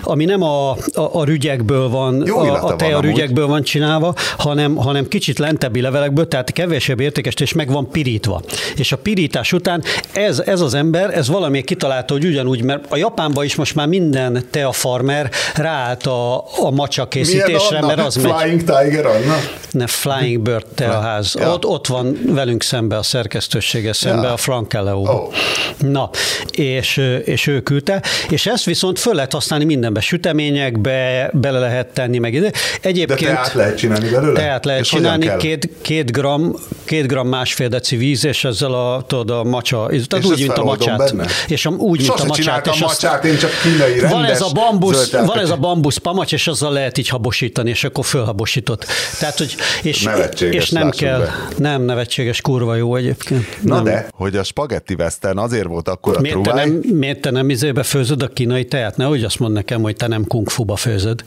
[0.02, 4.76] ami nem a, a, a rügyekből van, Jó a, a teja rügyekből van csinálva, hanem,
[4.76, 8.42] hanem kicsit lentebbi levelekből, tehát kevesebb értékes, és meg van pirítva.
[8.76, 12.98] És a pirítás után ez, ez az ember, ez valami kitalálta, hogy ugyanúgy, mert a
[12.98, 18.64] Japánban is most már minden tea farmer ráállt a, a macsa készítésre, mert az Flying
[18.66, 18.84] megy.
[18.84, 19.36] Tiger Anna?
[19.72, 21.36] Ne, Flying Bird teaház.
[21.40, 21.54] Ja.
[21.54, 24.34] Ott, ott van velünk szembe a szerkesztősége, szembe ja.
[24.34, 25.00] a Frank Eleo.
[25.00, 25.34] Oh.
[25.78, 26.10] Na,
[26.52, 32.18] és, és ő küldte, és ezt viszont föl lehet használni mindenbe, süteményekbe, bele lehet tenni
[32.18, 32.52] meg ide.
[32.82, 34.40] Egyébként, De teát lehet csinálni belőle?
[34.40, 39.04] Teát lehet és csinálni, két, két, gram, két gram másfél deci víz, és ezzel a,
[39.08, 40.98] tudod, a macsa, tehát és úgy, mint a macsát.
[40.98, 41.26] Benne?
[41.48, 42.68] És a, úgy, mint a macsát.
[42.68, 46.34] És a macsát, én csak kínai van ez a bambusz, van ez a bambusz pamacs,
[46.34, 48.86] és azzal lehet így habosítani, és akkor fölhabosított.
[49.20, 51.48] Tehát, hogy, és, és nem kell, be.
[51.58, 53.64] nem nevetséges, kurva jó egyébként.
[53.64, 53.84] Na nem.
[53.84, 57.50] de, hogy a spagetti western azért volt akkor a miért te nem, miért te nem
[57.50, 58.98] izébe főzöd a kínai teát?
[58.98, 61.22] Nehogy azt mond nekem, hogy te nem kung fu-ba főzöd visit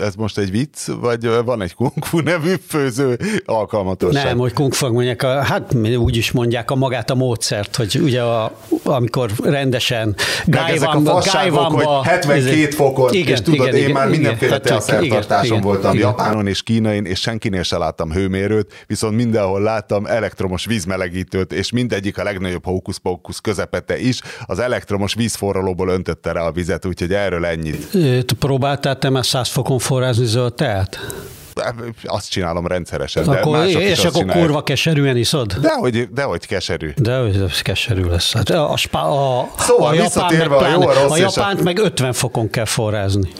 [0.00, 4.24] ez most egy vicc, vagy van egy kung fu nevű főző alkalmatosság?
[4.24, 7.98] Nem, hogy kung fu mondják, a, hát úgy is mondják a magát a módszert, hogy
[8.02, 13.82] ugye a, amikor rendesen gájvamba, gájvamba, hogy 72 izé- fokon, igen, és tudod, igen, én
[13.82, 16.08] igen, már mindenféle teaszertartáson voltam igen.
[16.08, 22.18] Japánon és Kínain, és senkinél se láttam hőmérőt, viszont mindenhol láttam elektromos vízmelegítőt, és mindegyik
[22.18, 28.34] a legnagyobb hókusz-pókusz közepette is, az elektromos vízforralóból öntötte rá a vizet, úgyhogy erről ennyit.
[28.38, 30.98] Próbáltál te már 100 fokon forrázni zöld teát?
[32.04, 33.24] Azt csinálom rendszeresen.
[33.24, 34.46] De akkor, és akkor csinálják.
[34.46, 35.52] kurva keserűen iszod?
[35.52, 36.92] Dehogy, dehogy keserű.
[36.96, 38.32] Dehogy keserű lesz.
[38.32, 41.62] Hát a, spa, a, szóval a japán meg, a jó, a rossz a japánt a...
[41.62, 43.32] meg 50 fokon kell forrázni.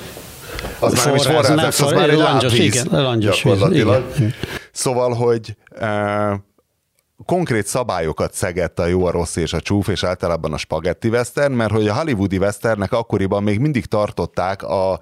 [0.79, 4.35] Az már nem is forrázás, az már egy langyos, igen, langyos igen.
[4.73, 6.39] Szóval, hogy uh,
[7.25, 11.53] konkrét szabályokat szegett a jó, a rossz és a csúf, és általában a spagetti western,
[11.53, 15.01] mert hogy a hollywoodi westernnek akkoriban még mindig tartották a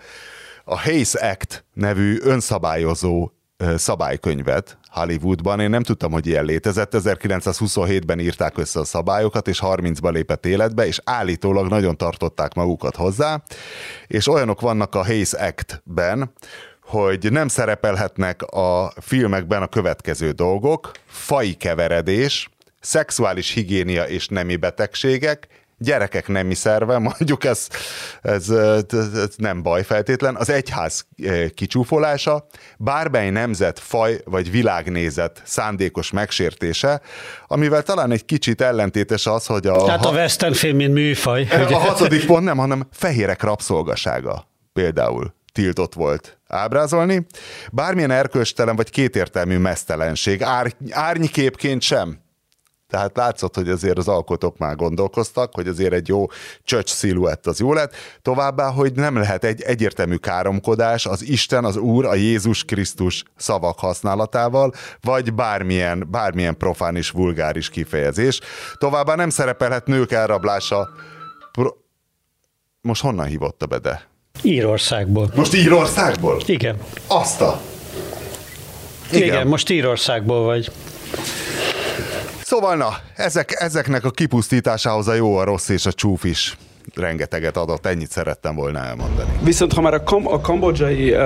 [0.64, 3.30] a Hayes Act nevű önszabályozó
[3.76, 5.60] szabálykönyvet Hollywoodban.
[5.60, 6.92] Én nem tudtam, hogy ilyen létezett.
[6.94, 13.42] 1927-ben írták össze a szabályokat, és 30-ban lépett életbe, és állítólag nagyon tartották magukat hozzá.
[14.06, 16.32] És olyanok vannak a Hayes Act-ben,
[16.82, 22.48] hogy nem szerepelhetnek a filmekben a következő dolgok, fai keveredés,
[22.80, 25.48] szexuális higiénia és nemi betegségek,
[25.84, 27.68] gyerekek nemi szerve, mondjuk ez,
[28.22, 31.06] ez, ez nem baj feltétlen, az egyház
[31.54, 32.46] kicsúfolása,
[32.78, 37.00] bármely nemzet, faj vagy világnézet szándékos megsértése,
[37.46, 39.84] amivel talán egy kicsit ellentétes az, hogy a...
[39.84, 41.48] Tehát a western film, mint műfaj.
[41.74, 47.26] A hatodik pont nem, hanem fehérek rabszolgasága például tiltott volt ábrázolni.
[47.72, 52.23] Bármilyen erkölcstelen vagy kétértelmű mesztelenség, ár, árnyképként sem
[52.94, 56.26] tehát látszott, hogy azért az alkotók már gondolkoztak, hogy azért egy jó
[56.64, 57.94] csöcs sziluett az jó lett.
[58.22, 63.78] Továbbá, hogy nem lehet egy egyértelmű káromkodás az Isten, az Úr, a Jézus Krisztus szavak
[63.78, 68.40] használatával, vagy bármilyen, bármilyen profán és vulgáris kifejezés.
[68.78, 70.88] Továbbá nem szerepelhet nők elrablása.
[71.52, 71.70] Pro...
[72.80, 74.08] Most honnan hívott a bede?
[74.42, 75.30] Írországból.
[75.34, 76.42] Most Írországból?
[76.46, 76.78] Igen.
[77.06, 77.60] Azt a...
[79.10, 79.22] Igen.
[79.22, 80.70] Igen, most Írországból vagy.
[82.44, 86.56] Szóval na, ezek, ezeknek a kipusztításához a jó, a rossz és a csúf is
[86.94, 89.28] rengeteget adott, ennyit szerettem volna elmondani.
[89.42, 91.18] Viszont ha már a, kam- a kambodzsai uh,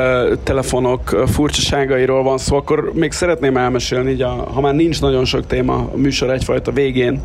[0.42, 5.24] telefonok uh, furcsaságairól van szó, akkor még szeretném elmesélni, így a, ha már nincs nagyon
[5.24, 7.22] sok téma a műsor egyfajta végén,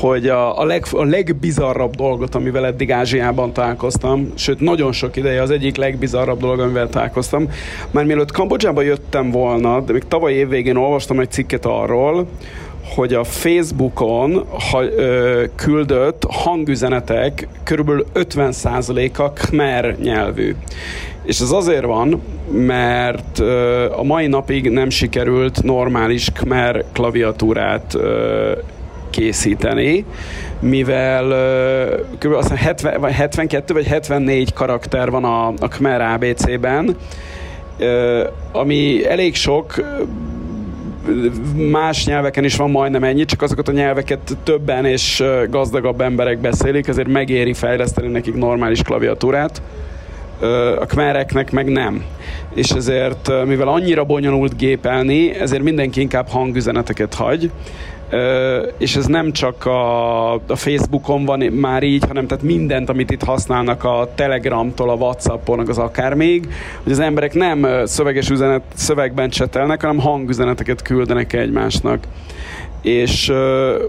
[0.00, 5.42] hogy a, a, leg, a legbizarrabb dolgot, amivel eddig Ázsiában találkoztam, sőt nagyon sok ideje
[5.42, 7.48] az egyik legbizarrabb dolog, amivel találkoztam.
[7.90, 12.26] Már mielőtt Kambodzsába jöttem volna, de még tavaly évvégén olvastam egy cikket arról,
[12.94, 20.54] hogy a Facebookon ha, ö, küldött hangüzenetek körülbelül 50%-a Khmer nyelvű.
[21.24, 28.52] És ez azért van, mert ö, a mai napig nem sikerült normális Khmer klaviatúrát ö,
[29.10, 30.04] készíteni,
[30.60, 31.24] mivel
[32.18, 32.32] kb.
[32.32, 36.96] Azt 70, vagy 72 vagy 74 karakter van a, a Khmer ABC-ben,
[38.52, 39.74] ami elég sok,
[41.70, 46.88] más nyelveken is van majdnem ennyi, csak azokat a nyelveket többen és gazdagabb emberek beszélik,
[46.88, 49.62] ezért megéri fejleszteni nekik normális klaviatúrát.
[50.78, 52.04] A kmereknek meg nem.
[52.54, 57.50] És ezért, mivel annyira bonyolult gépelni, ezért mindenki inkább hangüzeneteket hagy,
[58.78, 63.22] és ez nem csak a, a Facebookon van már így, hanem tehát mindent, amit itt
[63.22, 66.48] használnak a Telegramtól, a Whatsappon, az akár még,
[66.82, 72.06] hogy az emberek nem szöveges üzenet, szövegben csetelnek, hanem hangüzeneteket küldenek egymásnak.
[72.82, 73.36] És uh,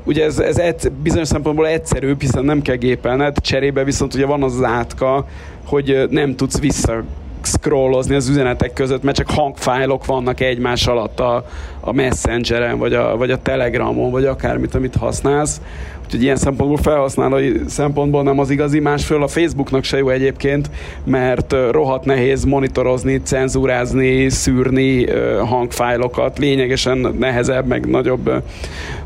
[0.03, 4.43] ugye ez, ez egy, bizonyos szempontból egyszerűbb, hiszen nem kell gépelned, cserébe viszont ugye van
[4.43, 5.25] az, átka,
[5.65, 7.03] hogy nem tudsz vissza
[7.45, 11.45] scrollozni az üzenetek között, mert csak hangfájlok vannak egymás alatt a,
[11.79, 15.61] a Messengeren, vagy a, vagy a Telegramon, vagy akármit, amit használsz.
[16.05, 20.69] Úgyhogy ilyen szempontból felhasználói szempontból nem az igazi, másfél a Facebooknak se jó egyébként,
[21.03, 25.05] mert rohadt nehéz monitorozni, cenzúrázni, szűrni
[25.45, 28.31] hangfájlokat, lényegesen nehezebb, meg nagyobb,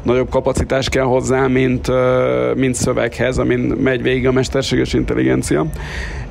[0.04, 1.92] nagyobb kapacitás kell hozzá, mint,
[2.56, 5.66] mint szöveghez, amin megy végig a mesterséges intelligencia.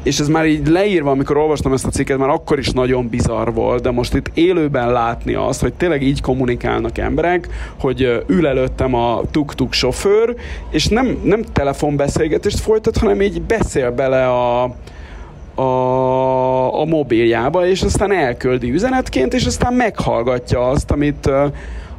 [0.03, 3.49] És ez már így leírva, amikor olvastam ezt a cikket, már akkor is nagyon bizarr
[3.49, 7.49] volt, de most itt élőben látni azt, hogy tényleg így kommunikálnak emberek,
[7.81, 10.35] hogy ül előttem a tuk-tuk sofőr,
[10.71, 14.63] és nem, nem telefonbeszélgetést folytat, hanem így beszél bele a,
[15.55, 21.31] a, a mobiljába, és aztán elküldi üzenetként, és aztán meghallgatja azt, amit,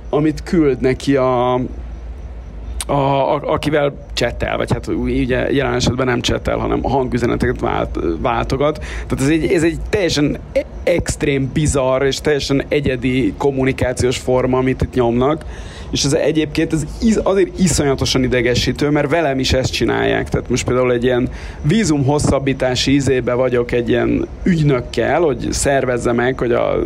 [0.09, 6.57] amit küld neki a, a, a, akivel csetel, vagy hát ugye jelen esetben nem csetel,
[6.57, 8.77] hanem hangüzeneteket vált, váltogat.
[9.07, 14.81] Tehát ez egy, ez egy teljesen e- extrém, bizarr és teljesen egyedi kommunikációs forma, amit
[14.81, 15.45] itt nyomnak
[15.91, 16.85] és ez egyébként ez
[17.23, 20.29] azért iszonyatosan idegesítő, mert velem is ezt csinálják.
[20.29, 21.29] Tehát most például egy ilyen
[21.61, 26.79] vízum hosszabbítási izébe vagyok egy ilyen ügynökkel, hogy szervezze meg, hogy a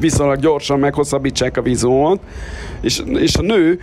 [0.00, 2.20] viszonylag gyorsan meghosszabbítsák a vízumot,
[2.80, 3.80] és, és a nő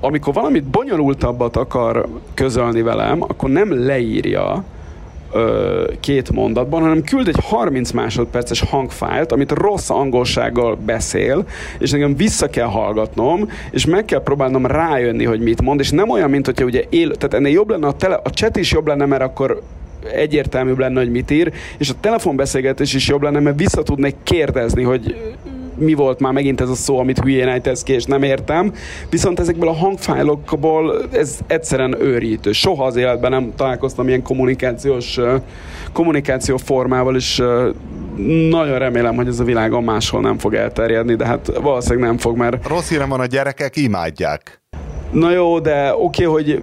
[0.00, 4.64] amikor valamit bonyolultabbat akar közölni velem, akkor nem leírja
[5.32, 11.46] ö, két mondatban, hanem küld egy 30 másodperces hangfájlt, amit rossz angolsággal beszél,
[11.78, 16.10] és nekem vissza kell hallgatnom, és meg kell próbálnom rájönni, hogy mit mond, és nem
[16.10, 18.86] olyan, mint hogyha ugye él, tehát ennél jobb lenne a, tele, a chat is jobb
[18.86, 19.62] lenne, mert akkor
[20.12, 24.82] egyértelműbb lenne, hogy mit ír, és a telefonbeszélgetés is jobb lenne, mert vissza tudnék kérdezni,
[24.82, 25.34] hogy
[25.74, 28.72] mi volt már megint ez a szó, amit hülyén ejtesz ki, és nem értem.
[29.10, 32.52] Viszont ezekből a hangfájlokból ez egyszerűen őrítő.
[32.52, 35.18] Soha az életben nem találkoztam ilyen kommunikációs
[35.92, 37.42] kommunikáció formával, és
[38.50, 42.36] nagyon remélem, hogy ez a világon máshol nem fog elterjedni, de hát valószínűleg nem fog,
[42.36, 42.68] mert...
[42.68, 44.62] Rossz hírem van, a gyerekek imádják.
[45.10, 46.62] Na jó, de oké, okay, hogy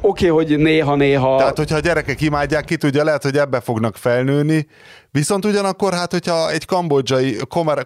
[0.00, 1.36] oké, okay, hogy néha-néha...
[1.36, 4.66] Tehát, hogyha a gyerekek imádják, ki tudja, lehet, hogy ebbe fognak felnőni,
[5.10, 7.36] viszont ugyanakkor, hát, hogyha egy kambodzsai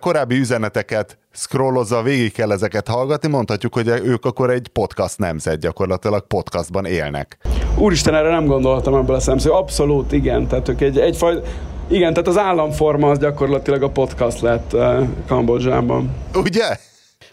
[0.01, 6.27] korábbi üzeneteket scrollozza, végig kell ezeket hallgatni, mondhatjuk, hogy ők akkor egy podcast nemzet, gyakorlatilag
[6.27, 7.39] podcastban élnek.
[7.77, 9.61] Úristen, erre nem gondoltam ebből a szemszögből.
[9.61, 10.47] Abszolút, igen.
[10.47, 11.49] Tehát ők egy, egyfajta...
[11.89, 16.15] Igen, tehát az államforma az gyakorlatilag a podcast lett uh, Kambodzsában.
[16.35, 16.77] Ugye?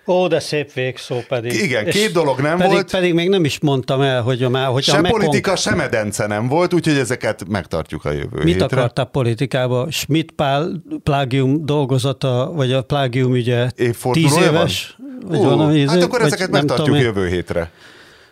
[0.10, 1.53] Ó, de szép végszó pedig.
[1.53, 2.91] Igen, két És dolog nem pedig, volt.
[2.91, 4.68] Pedig még nem is mondtam el, hogy már...
[4.68, 8.66] Hogy se a politika, se medence nem volt, úgyhogy ezeket megtartjuk a jövő Mit hétre.
[8.66, 9.88] akartál politikába?
[9.91, 13.70] Schmidt Pál plágium dolgozata, vagy a plágium ügye
[14.12, 14.97] tíz éves?
[15.28, 17.72] Vagy uh, valami, hát akkor ezeket megtartjuk jövő hétre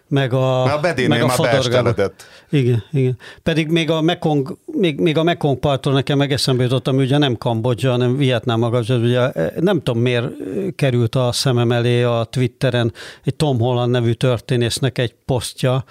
[0.07, 2.11] meg a, Mert a bedénél meg a már
[2.49, 3.17] Igen, igen.
[3.43, 7.37] Pedig még a Mekong, még, még a Mekong parton nekem meg eszembe jutottam, ugye nem
[7.37, 10.27] Kambodzsa, hanem Vietnám maga, ugye eh, nem tudom miért
[10.75, 12.93] került a szemem elé a Twitteren
[13.23, 15.83] egy Tom Holland nevű történésznek egy posztja,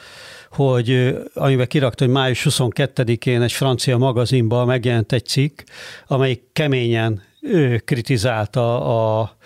[0.51, 5.61] hogy eh, amiben kirakta, hogy május 22-én egy francia magazinban megjelent egy cikk,
[6.07, 8.85] amelyik keményen ő kritizálta
[9.21, 9.37] a,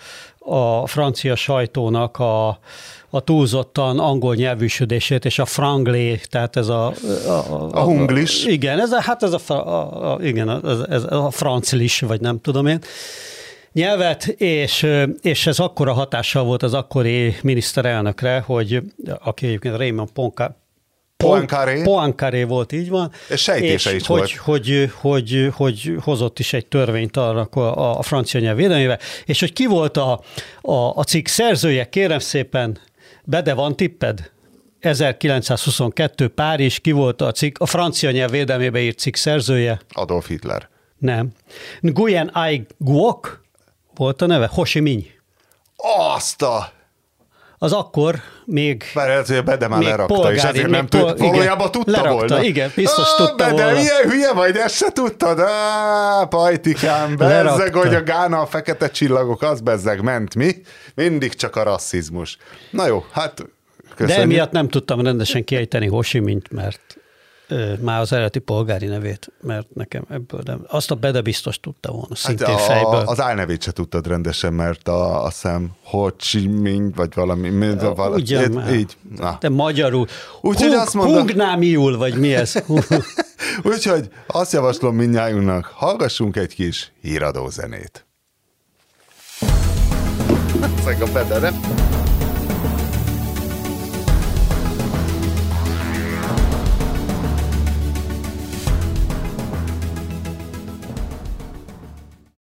[0.45, 2.59] a francia sajtónak a,
[3.09, 6.93] a túlzottan angol nyelvűsödését, és a franglé, tehát ez a...
[7.27, 8.45] A, a, a hunglis.
[8.45, 12.39] Igen, ez a, hát ez a, a, a igen, ez, ez a franclis, vagy nem
[12.41, 12.79] tudom én
[13.73, 14.87] nyelvet, és,
[15.21, 18.81] és ez akkora hatással volt az akkori miniszterelnökre, hogy
[19.19, 20.09] aki egyébként Raymond
[21.21, 21.81] Poincaré.
[21.81, 23.11] Poincaré volt, így van.
[23.29, 24.31] És sejtése és is hogy, volt.
[24.31, 29.53] Hogy, hogy, hogy, hozott is egy törvényt arra a, a francia nyelv védelmével, és hogy
[29.53, 30.21] ki volt a,
[30.61, 32.79] a, a cikk szerzője, kérem szépen,
[33.23, 34.31] Bede van tipped?
[34.79, 39.81] 1922 Párizs, ki volt a cikk, a francia nyelv védelmébe írt cikk szerzője?
[39.91, 40.69] Adolf Hitler.
[40.97, 41.31] Nem.
[41.79, 43.45] Nguyen Ai Guok
[43.95, 45.05] volt a neve, Ho Chi Minh.
[46.15, 46.71] Azt a
[47.63, 48.83] az akkor még...
[48.93, 52.43] Mert hogy Bede már lerakta, polgári, és ezért nem tud, valójában tudta lerakta, volna.
[52.43, 53.77] igen, biztos ah, tudta Bede, volna.
[53.77, 55.39] milyen hülye vagy, ezt se tudtad?
[55.39, 60.51] Ah, pajtikám, bezzeg, hogy a Gána a fekete csillagok, az bezzeg ment, mi?
[60.95, 62.37] Mindig csak a rasszizmus.
[62.69, 63.45] Na jó, hát
[63.95, 64.17] köszönjük.
[64.17, 66.97] De emiatt nem tudtam rendesen kiejteni Hosimint, mert
[67.79, 70.65] már az eredeti polgári nevét, mert nekem ebből nem.
[70.67, 73.03] Azt a Bede biztos tudta volna, szintén hát a, fejből.
[73.05, 77.49] Az álnevét se tudtad rendesen, mert a, a szem Ho Chi Minh, vagy valami.
[77.49, 79.37] Mind, valami ugyan így, így, na.
[79.39, 80.07] De magyarul.
[80.41, 81.17] Úgyhogy Hung, azt mondom...
[81.17, 82.53] Hungnámiul, vagy mi ez?
[83.63, 88.05] Úgyhogy azt javaslom mindnyájunknak, hallgassunk egy kis híradó zenét.
[90.79, 91.99] Ezek a Bede, nem?